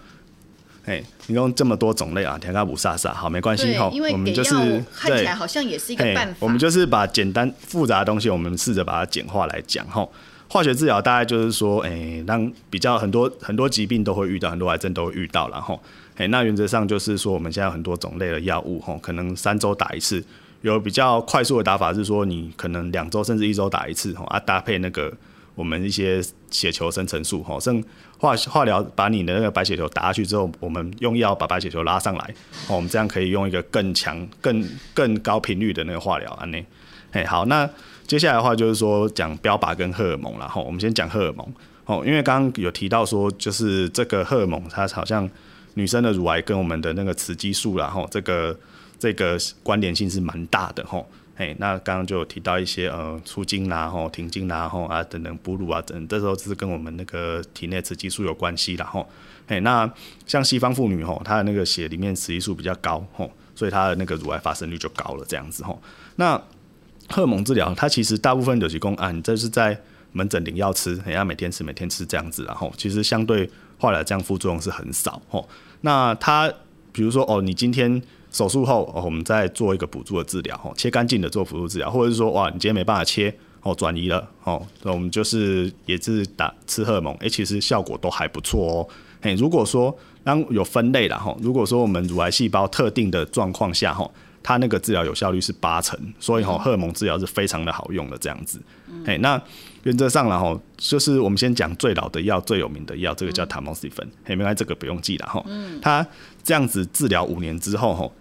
[0.85, 3.89] 哎，你用这么多种类啊，填个五煞煞，好，没关系哈。
[4.11, 4.53] 我们就是
[4.95, 6.37] 看起来好像也是一个办法。
[6.39, 10.07] 我们就是把简单复杂的东西，我们试着把它简化来讲哈。
[10.47, 15.81] 化学治疗大概就是说，哎，让比较很多很多疾病都会遇到，很多癌症都会遇到，然后，
[16.17, 20.23] 哎，那原则上就是说，我们现在很多种类的药物哈，可能三周打一次，
[20.61, 25.11] 有比较快速的打法是说，你可能两周甚至一周打一次哈，啊，搭配那个
[25.55, 26.21] 我们一些
[26.51, 27.83] 血球生成素，吼，剩
[28.17, 32.35] 化化疗把你的那个白血球打下去之后，我们用药把白血球拉上来，
[32.67, 36.65] 哦，我们这样可以用一个更强、更更高频率的那个化疗安内。
[37.11, 37.69] 哎，好，那
[38.07, 41.47] 接下来的话就是说讲标靶跟荷尔蒙然后我们先讲荷尔蒙，
[41.85, 45.29] 哦，因为刚刚有提到说，就是这个荷尔蒙它好像
[45.75, 48.57] 女生的乳癌跟我们的那个雌激素然后这个
[48.97, 51.07] 这个关联性是蛮大的，吼。
[51.37, 59.05] 嘿，那刚刚就有提到一些呃出精啦、吼停经啦、吼啊等等哺乳啊等，这时候是跟我们那个体内雌激素有关系啦吼。
[59.45, 59.91] 嘿，那
[60.25, 65.81] 像西方妇女吼，她的那个血里面雌激素比较高吼，所以她的那个乳癌发生率就高了这样子吼。
[66.15, 66.41] 那
[67.09, 69.77] 荷尔蒙治疗，它其实大部分有提供啊，你这是在
[70.13, 75.49] 门诊领药吃，你要每天吃每天吃这样子，然后其实相对化疗这样副作用是很少吼。
[75.81, 76.49] 那它
[76.93, 78.01] 比如说哦，你今天。
[78.35, 88.87] 手术后，哦，我们再做一个辅助的治疗，哦，切干净的做辅助治疗，或者是说，哇，你今天没办法切，哦，转移了，哦，那我们就是也是打吃荷尔蒙，哎，其实效果都还不错哦。
[89.21, 94.05] 嘿，如果说当有分类了，哈，如果说我们乳癌细胞特定的状况下，哈，
[94.43, 98.61] 它那个治疗有效率是八成，所以哈，荷尔蒙治疗是非常的好用的这样子。
[99.05, 99.41] 嘿，那
[99.83, 105.41] 原则上了哈，就是我们先讲最老的药、最有名的药，这个叫塔莫西芬，嘿，原来这个不用记了哈。
[105.47, 106.05] 嗯，它
[106.43, 108.11] 这样子治疗五年之后，哈。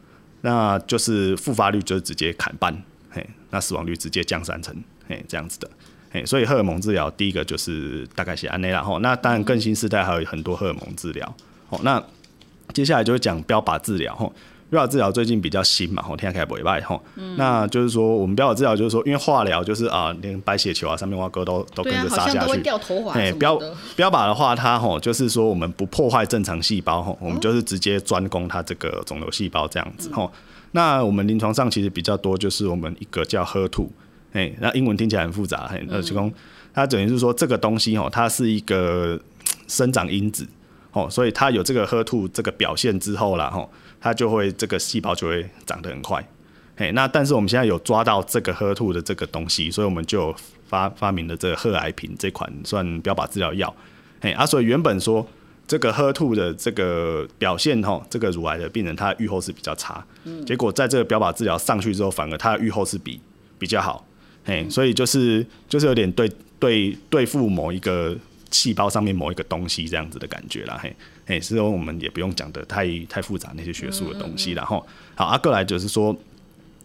[0.44, 2.70] 那就是复发率就直接砍半，
[3.10, 4.76] 嘿，那死亡率直接降三成，
[5.08, 5.70] 嘿，这样子的，
[6.10, 11.34] 嘿，所以荷尔蒙治疗第一个就是大概写安内拉，吼，那当然更新时代还有很多荷尔蒙治疗，
[11.70, 12.02] 哦，那
[12.74, 14.30] 接下来就是讲标靶治疗，吼。
[14.74, 17.00] 标靶治疗最近比较新嘛，吼，天开不外吼，
[17.36, 23.12] 那就是说我们标靶治疗就是说，因为化疗就是啊，连白血球啊、上面挖哥都都跟着杀下去，掉头发。
[23.12, 23.58] 哎，标
[23.94, 30.30] 标靶的话，它吼就是说我们不破坏正常细胞，吼，我们就是直接专攻它这个肿瘤细胞这样子，吼。
[30.72, 33.86] 那我们临床上其实比较多就是我们一个叫 HER2，
[34.32, 36.28] 哎，那英文听起来很复杂，嘿，那就讲
[36.74, 39.16] 它等于是说这个东西吼，它是一个
[39.68, 40.44] 生长因子，
[40.94, 43.68] 吼，所以它有这个 HER2 这个表现之后啦，吼。
[44.00, 46.22] 它就会这个细胞就会长得很快，
[46.76, 50.30] 嘿，那但是我们现在有抓到这个喝吐的这个东西，所以我们就
[50.66, 53.74] 发发明了这个赫癌平这款算标靶治疗药，
[54.20, 55.26] 嘿，啊，所以原本说
[55.66, 63.18] 这个喝吐的这个表现哈，这个乳癌的病人他预后是比较差，嗯，结果在这个标靶治疗上去之后，反而他的预后是比
[63.58, 64.06] 比较好，
[64.44, 68.14] 嘿，所以就是就是有点对对对付某一个
[68.54, 70.94] 细胞上面某一个东西这样子的感觉啦，嘿。
[71.26, 76.14] 哎，所以我们也不用讲的太太复杂那些学术的东西，然后好，阿过来就是说，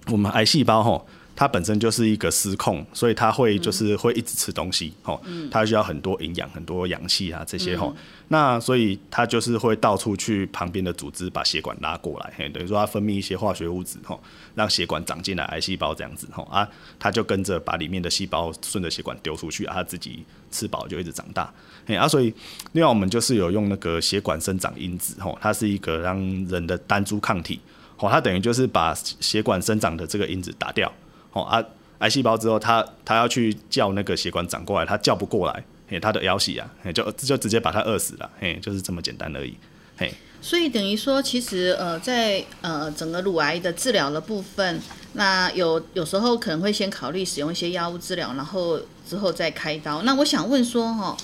[0.07, 1.05] 我们癌细胞哈，
[1.35, 5.19] 它本身就是一个失控，所以它会就是会一直吃东西，哈，
[5.51, 7.93] 它需要很多营养、很多氧气啊这些哈，
[8.29, 14.17] 那所以它就是会到处去旁边的组织把血管拉过来，嘿，等于说它分泌一些化学物质哈，
[14.55, 21.51] 让血管长进来癌细胞这样子哈，啊，它就跟着把里面的细胞顺着血管丢出去，啊，它自己吃饱就一直长大。
[21.97, 22.31] 啊，所以
[22.73, 27.59] 另外我们就是有用那个血管生长因子，吼，它是一个让人的单株抗体，
[27.97, 30.91] 吼，它等于就是把血管生长的这个因子打掉，
[31.31, 31.63] 吼啊，
[31.97, 39.55] 癌细胞之后，它它要去叫那个血管长过来，它叫不过来，嘿，它的腰细啊，嘿，就就直接把它饿死了，嘿，就是这么简单而已，
[39.97, 40.13] 嘿。
[40.41, 44.79] 所以等于说，其实呃，在呃整个乳癌的治疗的部分，
[45.13, 50.01] 那有有时候可能会先考虑使用一些药物治疗，然后之后再开刀。
[50.03, 51.17] 那我想问说，哈。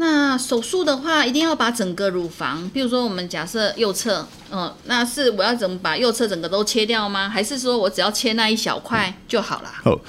[0.00, 7.28] 那手术的话，一定要把整个乳房，比如说我们假设右侧，嗯，那是我要怎么把右侧整个都切掉吗？
[7.28, 9.68] 还是说我只要切那一小块就好了？
[9.82, 10.00] 好，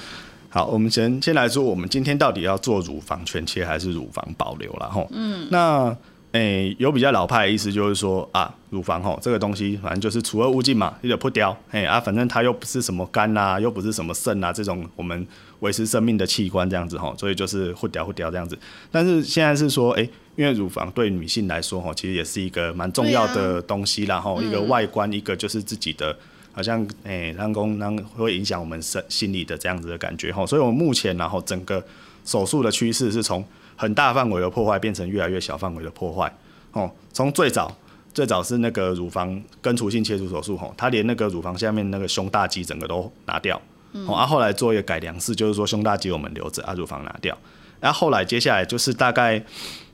[0.48, 4.88] 好，我们先先来说，我们今天到底要做乳房全切还是乳房保留了？
[4.88, 5.96] 吼，嗯，那。
[6.32, 11.56] 诶，有比较老派的意思，就是说啊，乳房吼这个东西，反正就是除恶务尽嘛，有点不掉。
[11.68, 15.26] 嘿啊，反正它又不是什么肝呐，又不是什么肾啊，这种我们
[15.58, 18.56] 维持生命的器官这样子吼，所以就是不掉不掉这样子。
[18.92, 26.16] 但是现在是说，诶，因为乳房对女性来说吼，其实也是一个蛮重要的东西，然后一个外观，一个就是自己的，
[26.52, 30.46] 好像诶，让功让会影响我们身心理的这样子的感觉吼。
[30.46, 31.84] 所以我们目前然后整个
[32.24, 33.44] 手术的趋势是从。
[33.80, 36.30] 很大范围的破坏变成越来越小范围的破坏，
[36.72, 37.74] 哦，从最早
[38.12, 43.58] 最早是那个乳房根除性切除手术，吼，他连那个乳房下面那个胸大肌整个都拿掉，
[44.06, 47.34] 哦，啊，后来做一个改良式，就是说胸大肌我们留着，啊，乳房拿掉，
[47.80, 49.42] 然后后来接下来就是大概，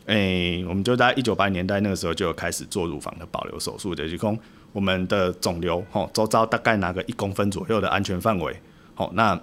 [0.07, 4.37] 诶，我们就在一九八零年代那个时候就有开始做乳房的保留手术，就是说
[4.73, 8.61] 我们的肿瘤，吼，周遭大概拿个一公分左右的安全范围，
[8.97, 9.41] 好，那。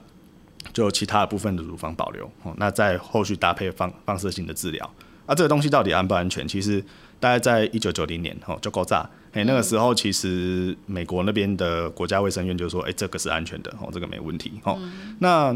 [0.71, 4.89] 就其他的部分的乳房保留，哦，那在后续搭配放放射性的治疗，
[5.25, 6.47] 啊，这个东西到底安不安全？
[6.47, 6.83] 其实
[7.19, 14.79] 大概在一九九零年，哦，就够炸，哎，那个时候其实美国那边的国家卫生院就说，哎，这个是安全的，哦，这个没问题，哦，
[15.19, 15.55] 那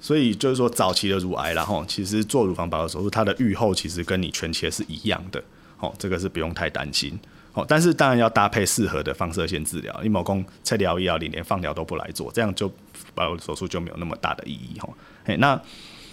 [0.00, 5.42] 所以就是说早期的乳癌，然后其实做乳房保留手术，它的预后其实跟你全切是一样的，
[5.78, 7.18] 哦，这个是不用太担心。
[7.52, 12.72] 哦，但是当然要搭配适合的放射线治疗，你某公切疗、医疗，你连放疗都不来做，这样就
[13.14, 14.78] 把我的手术就没有那么大的意义。
[14.78, 14.88] 哈，
[15.24, 15.60] 哎，那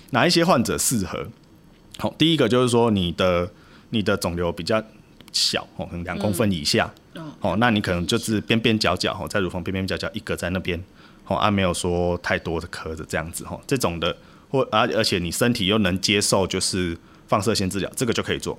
[0.10, 1.28] 哪一些患者适合？
[2.00, 3.52] 好，第一个就是说你的
[3.92, 4.84] 你的肿瘤比较
[5.32, 6.92] 小，哦，可能两公分以下，
[7.42, 10.84] 哦，那你可能就是边边角角，哦，在乳房边边角角一个在那边，
[11.28, 14.16] 哦，啊，没有说太多的颗子这样子，哦，这种的，
[14.50, 18.58] 或而而且你身体又能接受，就是放射线治疗，这个就可以做。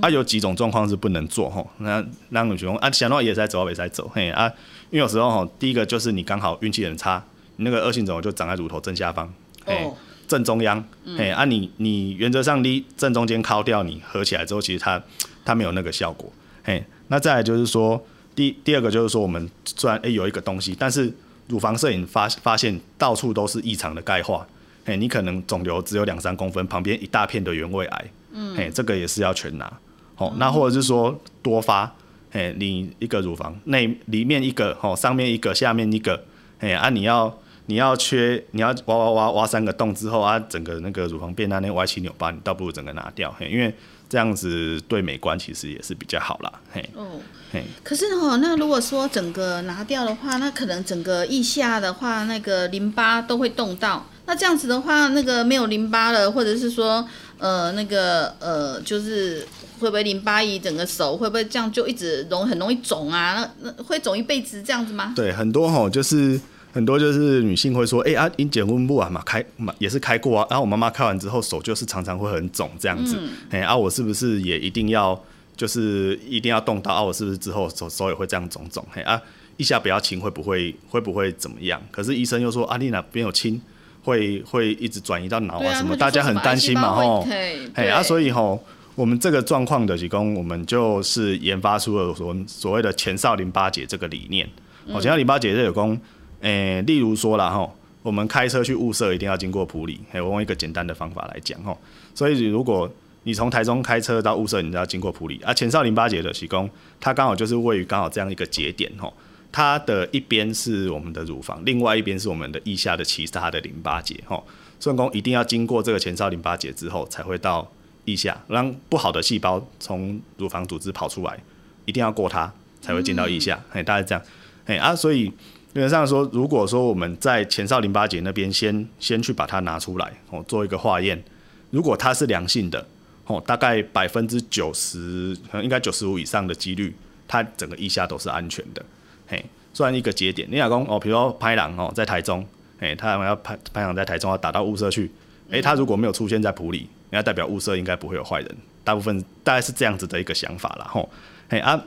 [0.00, 4.46] 啊，有几种状况是不能做吼，那那种情况啊，想到也在走，也在走，嘿啊，
[4.90, 7.22] 因为有时候吼，第一个就是你刚好运气很差，
[7.56, 9.32] 你那个恶性肿瘤就长在乳头正下方，
[9.66, 9.86] 嘿，
[10.26, 10.82] 正中央，
[11.18, 15.02] 嘿啊，你你原则上离正中间敲掉，你合起来之后，其实它
[15.44, 16.32] 它没有那个效果，
[16.62, 18.02] 嘿，那再来就是说，
[18.34, 21.12] 第第二个就是说，我们虽然诶有一个东西，但是
[21.48, 24.46] 乳房摄影发发现到处都是异常的钙化，
[24.86, 28.04] 嘿，你可能肿瘤只有两三公分，旁边一大片的原位癌。
[28.36, 29.72] 嗯，嘿，这个也是要全拿，
[30.16, 31.94] 哦，那或者是说多发，
[32.32, 36.24] 嘿，你一个乳房内里面一个，哦，上面一个，下面一个，
[36.58, 37.32] 嘿，啊，你要
[37.66, 43.72] 你要缺，你要挖挖挖挖三个洞之后啊，整个那个乳房变那那歪七扭八，你倒不如整个拿掉，嘿，因为
[44.08, 47.20] 这样子对美观其实也是比较好啦，嘿，哦，
[47.52, 57.08] 嘿，可是哦，那如果说整个拿掉的话，那可能整个腋下的话，那个淋巴都会动到，那这样子的话，那个没有淋巴了，或者是说。
[57.44, 59.46] 呃，那个呃，就是
[59.78, 63.34] 会不会淋巴液整个手会不会这样就一直容很容易肿啊？
[63.34, 65.12] 那那会肿一辈子这样子吗？
[65.14, 66.40] 对，很多哈，就是
[66.72, 73.18] 很多就是女性会说，哎啊，因结婚不完嘛，开嘛也是开过啊，然后我妈妈开完之后手就是常常会很肿这样子，
[73.50, 75.22] 哎啊，我是不是也一定要
[75.54, 77.02] 就是一定要动刀啊？
[77.02, 78.82] 我是不是之后手手也会这样肿肿？
[78.90, 79.20] 嘿啊，
[79.58, 81.78] 一下不要亲会不会会不会怎么样？
[81.90, 83.60] 可是医生又说，阿丽娜边有亲。
[84.04, 87.26] 会会一直转移到脑啊什么，大家很担心嘛吼，
[87.74, 88.62] 嘿啊，所以吼，
[88.94, 94.46] 我们这个状况的提供，我们就是研发出了所所谓的前哨淋巴结这个理念。
[94.86, 95.98] 哦，前哨淋巴结这有功，
[96.42, 101.76] 诶，例如说了吼，我们开车去雾社一定要经过普里，嘿，我用一个简单的方法来讲吼，
[102.14, 102.88] 所以如果
[103.22, 106.68] 你从台中开车到雾社，你都要经过普里，啊，前哨淋巴结的提供，
[107.00, 109.10] 它刚好就是位于刚好这样一个节点吼。
[109.56, 114.42] 它的一边是我们的乳房，另外一边是我们的腋下的其他的淋巴结，哈，
[114.80, 117.70] 顺宫一定要经过这个前哨淋巴结之后，才会到
[118.06, 121.38] 腋下，让不好的细胞从乳房组织跑出来，
[121.84, 124.24] 一定要过它才会进到腋下，哎，大概这样，
[124.64, 131.22] 哎啊，所以基本上说，如果说我们在前哨淋巴结那边先先去把它拿出来，哦，做一个化验，
[131.70, 132.84] 如果它是良性的，
[133.26, 136.92] 哦，大概百分之九十，应该九十五以上的几率，
[137.28, 138.84] 它整个腋下都是安全的。
[139.26, 140.46] 嘿，算一个节点。
[140.50, 142.46] 你老公哦，比如说拍狼哦，在台中，
[142.78, 145.10] 嘿，他要拍拍狼在台中要打到雾社去，
[145.50, 148.56] 诶，他如果没有出现在普里，那代表雾社应该不会有坏人。
[148.84, 150.86] 大部分大概是这样子的一个想法啦。
[150.90, 151.08] 吼。
[151.48, 151.82] 嘿啊，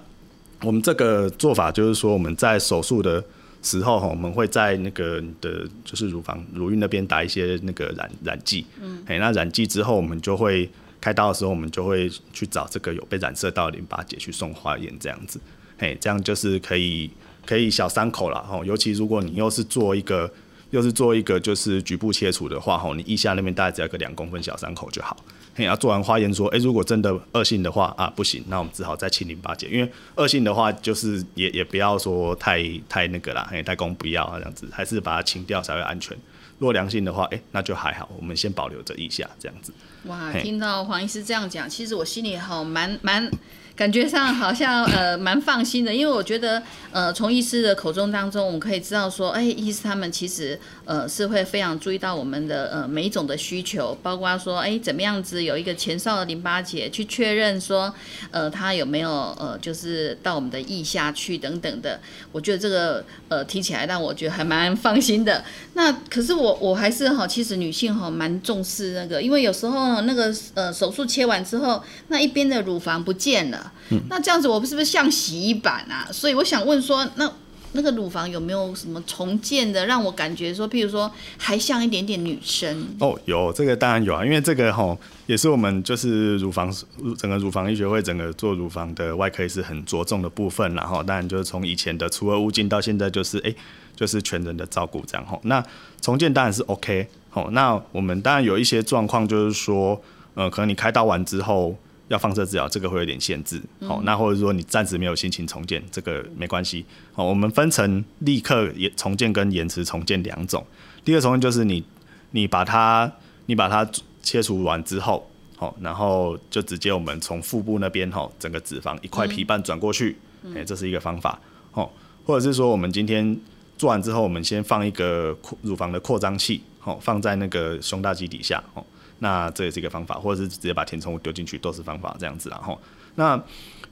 [0.61, 3.23] 我们这个做法就是说，我们在手术的
[3.61, 8.65] 时候哈，我们会在那个的，就是乳房乳晕那边打一些那个染染剂。
[8.81, 9.03] 嗯。
[9.07, 10.67] 嘿，那染剂之后，我们就会
[10.99, 15.39] 开刀的时候，我们就会去找这个有被染色到的淋巴结去送化验，这样子。
[15.77, 17.11] 嘿，这样就是可以。
[17.47, 20.29] 可以小伤口了吼，尤其如果你又是做一个，
[20.71, 25.15] 又是做一个就是局部切除的话吼，你腋下那边大概只要个两公分小伤口就好。
[25.55, 36.15] 嘿，要做完化验说，哎，如果真的恶性的话啊，不行，那我们只好再清淋巴结，因为恶性的话就是也也不要说太太那个啦，嘿，太公不要啊这样子，还是把它清掉才会安全。
[36.59, 39.71] 如果良性的话，哎，那就还好，我们先保留着腋下这样子。
[40.03, 43.31] 哇，听到黄医师这样讲，其实我心里好蛮蛮。
[43.77, 57.93] 感觉上好像呃蛮放心的，因为我觉得呃从医师的口中当中，我们可以知道说，哎，医师他们其实呃是会非常注意到我们的呃每一种的需求，包括说，哎，怎么样子有一个前哨的淋巴结去确认说，
[58.31, 61.99] 呃，他有没有呃就是到我们的腋下去等等的。
[62.31, 65.45] 我觉得这个呃听起来让我觉得还蛮放心的。
[65.75, 73.65] 那可是我我还是哈，其实女性哈蛮重视那个，因为有时候那个呃手术切完之后，那一边的乳房不见了。
[74.09, 76.07] 那这样子，我是不是像洗衣板啊？
[76.11, 77.31] 所以我想问说，那
[77.73, 82.87] 那个乳房有没有什么重建的，让我感觉说，譬如说还像一点点女生？
[82.99, 84.97] 哦，有这个当然有啊，因为这个吼
[85.27, 86.73] 也是我们就是乳房
[87.17, 93.53] 整个乳房医学会整个做乳房的外科是很着重的部分，然后当然就是从以前的除恶务尽到现在就是哎
[93.95, 95.39] 就是全人的照顾这样吼。
[95.43, 95.63] 那
[96.01, 100.01] 重建当然是 OK 吼，那我们当然有一些状况就是说，
[100.35, 101.77] 呃，可能你开刀完之后。
[102.07, 103.61] 要放射治疗，这个会有点限制。
[103.81, 106.85] 好，那或者说你暂时没有心情重建，这个没关系。
[107.13, 110.65] 好，我们分成立刻也重建跟延迟重建两种。
[111.03, 111.83] 第二个重建就是你
[112.31, 113.11] 你把它
[113.45, 113.89] 你把它
[114.21, 120.17] 切除完之后，好，然后就直接我们从腹部那边哈，整个脂肪一块皮瓣转过去，
[120.55, 121.39] 哎、这是一个方法，
[121.73, 121.89] 哦，
[122.25, 123.37] 或者是说我们今天
[123.77, 128.85] 做完之后，我们先放一个扩乳房的扩张器，好，放在那个胸大肌底下，哦，
[129.19, 132.79] 那这也是一个方法，或者是直接把填充物丢进去，都是方法，这样子然后
[133.15, 133.41] 那。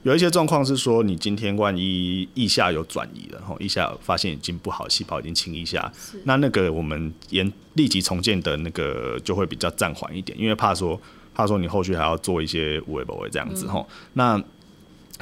[0.02, 11.00] 有一些状况是说，你今天万一腋下有转移了，吼，腋下发现已经不好，细胞已经清腋下，那那个我们延立即重建的那个就会比较暂缓一点，因为怕说
[11.34, 14.40] 怕说你后续还要做一些无为不为这样子吼、那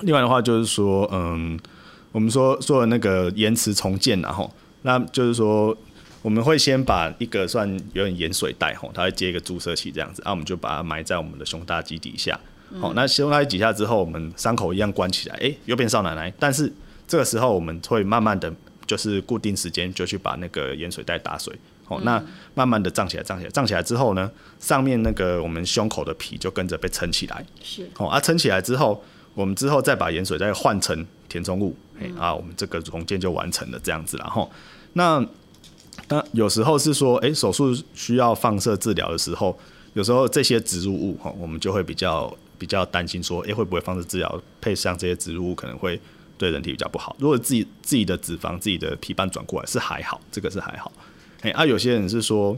[0.03, 1.59] 另外的话就是说，嗯，
[2.13, 4.53] 我们说说的那个延迟重建然后，
[4.83, 5.75] 那就是说
[6.25, 12.41] 我们会先把一个算有点盐水袋吼，它会接一个注射器这样子，啊，我们就把它埋在我们的胸大肌底下。
[12.81, 16.33] 好、那胸大肌底下之后，我们伤口一样关起来，诶、又变少奶奶。
[16.39, 16.72] 但是
[17.07, 18.51] 这个时候我们会慢慢的，
[18.87, 21.55] 就是固定时间就去把那个盐水袋打水。
[21.85, 27.45] 好、那慢慢的胀起来，胀起来，胀起来之后呢，上面那个我们胸口的皮就跟着被撑起来。
[27.62, 29.05] 是哦，啊，撑起来之后，
[29.35, 34.51] 我们之后再把盐水再换成填充物，哎、啊，我们这个重建就完成了这样子然后
[34.95, 35.22] 那
[36.09, 39.59] 那有时候是说，哎、手术需要放射治疗的时候，
[39.95, 45.99] 有时候这些植入物哈，我们就会比较比较担心说，哎、会不会放射治疗配上这些植入物可能会
[46.37, 47.17] 对人体比较不好？
[47.19, 50.93] 如果自己自己的脂肪、自己的皮瓣转过来是还好，这个是还好。
[51.41, 52.57] 哎、啊，有些人是说，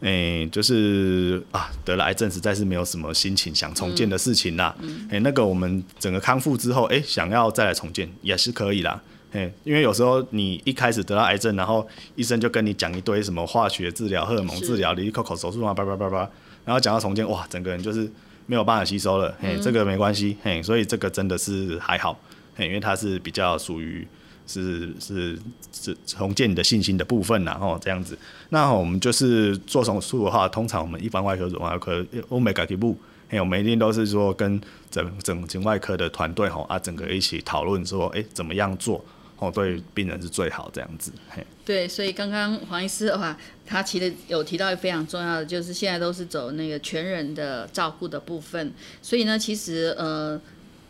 [0.00, 4.76] 哎、就是啊，得了癌症实在是没有什么心情想重建的事情啦。
[5.10, 9.02] 哎、那个我们整个康复之后，哎、想要再来重建也是可以啦。
[9.32, 16.28] 哎，因为有时候你一开始得到癌症，然后医生就跟你讲一堆什么化学治疗、荷尔蒙治疗、离口口手术啊，叭叭叭叭，
[16.64, 18.10] 然后讲到重建，哇，整个人就是
[18.46, 19.34] 没有办法吸收了。
[19.38, 22.18] 嘿，这个没关系，嘿，所以这个真的是还好，
[22.56, 24.06] 嘿，因为它是比较属于
[24.46, 25.38] 是是
[25.70, 28.16] 是重建你的信心的部分然后这样子。
[28.48, 32.96] 那我们就是做手术的话，通常我们一般外科、肿外科、欧美改体部，
[33.28, 34.58] 嘿，我们一定都是说跟
[34.90, 39.04] 整整整外科的团队吼啊，整个一起讨论说，哎、怎么样做
[39.38, 41.46] 哦，对病人是最好这样子，嘿。
[41.64, 43.36] 对，所以刚刚黄医师的话，
[43.66, 50.40] 他其实有提到一个非常重要的，就是现在都是走那个全人的照顾的部分，所以呢，其实呃。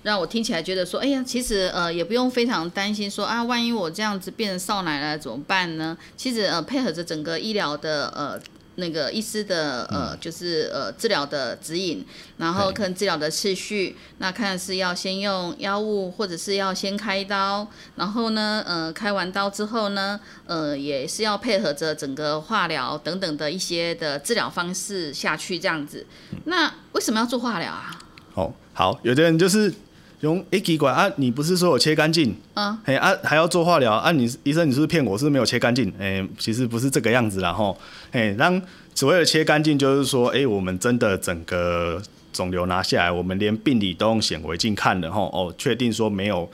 [0.05, 5.99] 让我听起来觉得说，哎呀，其实呃也不用非常担心说啊，万一我这样子变成少奶奶怎么办呢？
[6.17, 8.41] 其实呃配合着整个医疗的呃
[8.79, 12.07] 那个医师的呃就是呃治疗的指引，
[12.37, 17.67] 然后看治疗的次序，那看是要先用药物，或者是要先开刀，
[17.97, 26.07] 然后呢，呃，开完刀之后呢，呃，也是要配合着整个化疗等等的一些的治疗方式下去这样子。
[26.45, 27.99] 那为什么要做化疗啊？
[28.35, 29.73] 哦，好，有的人就是
[30.21, 34.11] 用 A 奇怪啊，你不是说我切干净，嗯，嘿啊还要做化疗啊？
[34.13, 35.17] 你医生你是不是骗我？
[35.17, 35.93] 是不是没有切干净？
[35.99, 37.77] 哎、其实不是这个样子啦吼，
[38.11, 38.61] 嘿，让
[38.95, 42.03] 所谓的切干净就是说，哎、我们真的整个
[42.33, 46.49] 肿瘤拿下来，我们连病理都用显微镜看了吼，哦，确定说没有。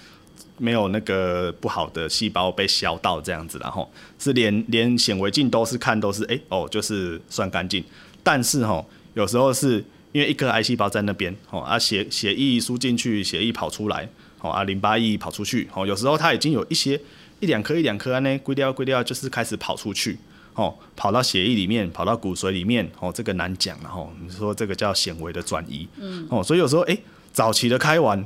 [0.56, 3.90] 没有那个不好的细胞被消到这样子，然后
[4.20, 7.82] 是连连显微镜都是看都是哎、哦，就是算干净，
[8.22, 9.84] 但是吼有时候是
[10.14, 14.08] 因为一颗癌细胞在那边，哦啊血血液输进去，血液跑出来，
[14.40, 17.00] 哦啊淋巴液跑出去，哦有时候它已经有一些
[17.40, 20.16] 一两颗一两颗呢，归掉归掉就是开始跑出去，
[20.54, 26.96] 哦跑到血液里面，跑到骨髓里面，哦这个难讲然后你说这个叫显微的转移，嗯，哦所以有时候哎、
[27.32, 28.24] 早期的开完。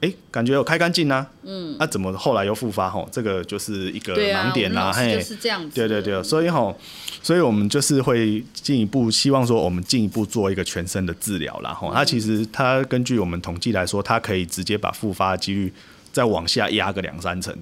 [0.00, 2.88] 哎，感觉有开干净啊，嗯，那、怎么后来又复发？
[2.88, 5.74] 吼，这个就是一个盲点啦，嘿，就是这样子。
[5.74, 6.78] 对对对，所以吼，
[7.22, 11.74] 所以我们就是会进一步希望说，我们进一步做一个全身的治疗啦。
[11.74, 15.72] 吼，它其实它根据我们统计来说，它可以直接把复发的几率
[16.12, 17.52] 再往下压个两三成。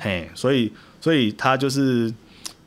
[0.00, 2.12] 嘿，所以所以它就是。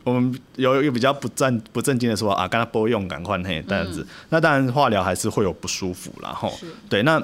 [0.06, 6.58] 我们有一个比较不正不正经的说啊，跟他不用赶快嘿这样子，那当然化疗还是会有不舒服啦吼。
[6.90, 7.22] 对，那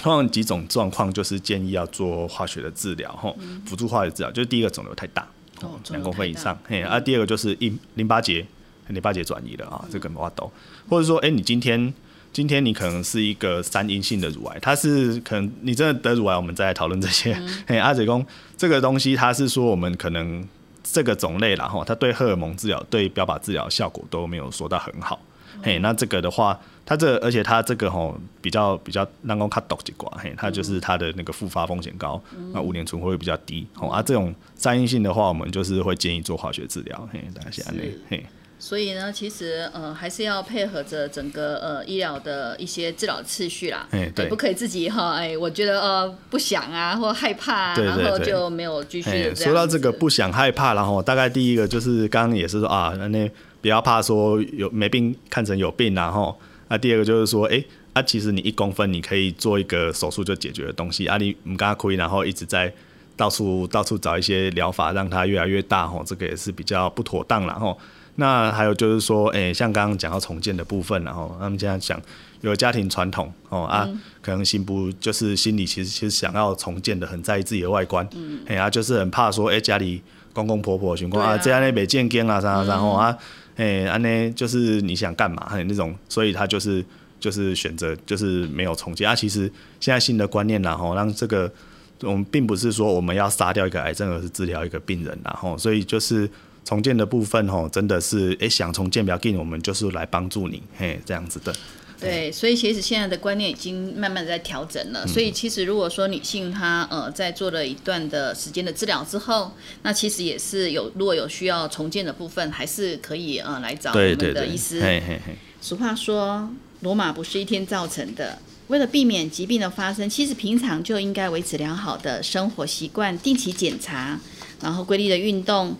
[0.00, 3.36] 通常几种状况就是建议要做化学的治疗吼，
[3.66, 5.26] 辅助化学治疗，就是第一个肿瘤太大，
[5.60, 8.46] 哦两公分以上，嘿，啊，第二个就是淋淋巴结，
[8.88, 10.50] 淋巴结转移了啊，这个没法抖，
[10.88, 11.92] 或者说，哎、你今天
[12.32, 17.38] 今天你可能是一个三阴性的乳癌，它是可能你真的得乳癌，我们再来讨论这些，
[17.68, 18.24] 嘿，阿姐公
[18.56, 20.46] 这个东西，它是说我们可能
[20.82, 25.20] 这个种类啦，吼，它对荷尔蒙治疗、对标靶治疗效果都没有说到很好，
[25.62, 32.20] 嘿，那这个的话，它这而且它这个吼比较比较让公卡抖几寡，嘿，它就是它的那个复发风险高，
[32.52, 38.24] 那五年存活率比较低，吼啊，这种三阴性的话，我们就是会建议做化学治疗，嘿，大概是安内，嘿。
[38.62, 44.26] 所以呢，其实呃还是要配合着整个呃医疗的一些治疗次序啦，哎对。
[44.28, 56.38] 不可以自己哈，哎，我觉得呃不想啊或害怕啊，然后就没有继续说到这个不想害怕，然后大概第一个就是刚刚也是说啊，那不要怕说有没病看成有病然后
[56.68, 62.72] 那第二个就是说，哎、啊，其实你一公分你可以做一个手术就解决的东西，啊你唔刚亏，然后一直在
[63.16, 67.78] 到处到处找一些疗法让它越来越大吼，这个也是比较不妥当然后。
[68.16, 71.98] 那还有就是说，诶、像刚刚讲到重建的部分，然后他们这样讲，
[72.42, 73.88] 有家庭传统哦啊，
[74.20, 80.02] 可能心不就是心里其实其实想要重建的，很在意自己的外观，嗯，哎呀、啊，就是很怕说，诶、家里
[80.34, 83.16] 公公婆婆情况啊啊，这样那没健康啊，啥啥然后啊，
[83.60, 86.84] 诶，安呢就是你想干嘛，还有那种，所以他就是
[87.18, 89.14] 就是选择就是没有重建啊。
[89.14, 89.50] 其实
[89.80, 91.52] 现在新的观念然后让这个
[92.00, 96.28] 我们并不是说我们要杀掉一个癌症，而是治疗一个病人然后所以就是。
[96.62, 101.52] 重建的部分吼，真的是诶、想重建比较近，我们就是来帮助你，嘿，这样子的。
[102.00, 105.06] 对，所以其实现在的观念已经慢慢的在调整嗯了。
[105.06, 114.80] 所以其实如果说女性她呃在做了一段的时间的治疗之后，那其实也是有如果有需要重建的部分，还是可以呃来找我们对对对，的医师。
[114.80, 118.38] 嘿嘿嘿，俗话说，罗马不是一天造成的。
[118.68, 124.16] 为了避免疾病的发生，其实平常就应该维持良好的生活习惯，定期检查，
[124.62, 125.76] 然后规律的运动，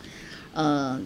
[0.52, 1.00] 呃，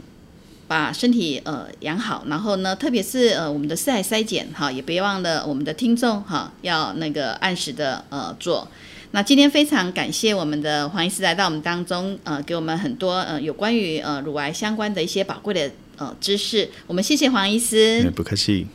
[0.75, 2.25] 把身体呃养好。
[2.27, 8.67] 然后呢，特别是呃我们的四癌筛检哈，也别忘了我们的听众哈，要那个按时的呃做。
[9.13, 16.69] 那今天非常感谢我们的黄医师来到我们当中，呃，给我们很多呃有关于呃乳癌相关的一些宝贵的呃知识。
[16.89, 18.11] 我们谢谢黄医师。
[18.17, 18.67] 不客气。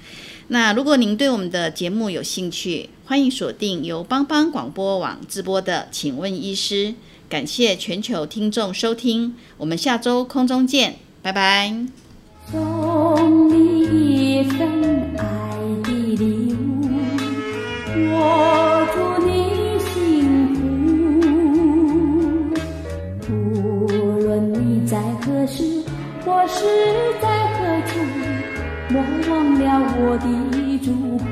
[0.47, 6.85] 那如果您对我们的节目有兴趣，欢迎锁定由帮帮广播网直播的《请问医师》。
[7.27, 11.72] 感谢全球听众收听，我们下周空中见，拜拜。
[12.51, 14.57] 送你一份
[15.17, 15.24] 爱
[15.84, 16.89] 的礼物，
[17.95, 19.30] 我祝你
[19.80, 19.88] 幸
[23.22, 23.28] 福。
[23.88, 24.57] 无论你
[24.88, 25.84] 在何时，
[26.26, 26.57] 或是
[27.22, 27.57] 在何
[27.88, 27.91] 处，
[28.89, 28.93] 莫
[29.30, 29.63] 忘了
[29.97, 30.26] 我的
[30.84, 30.88] 祝
[31.20, 31.24] 福。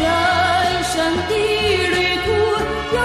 [0.00, 0.02] 人
[0.82, 0.92] 生
[1.28, 1.30] 的
[1.94, 2.26] 旅途
[2.96, 2.98] 有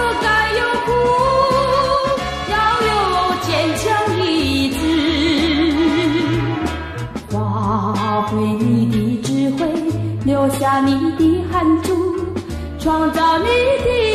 [10.80, 12.16] 你的汗珠，
[12.78, 14.13] 创造你的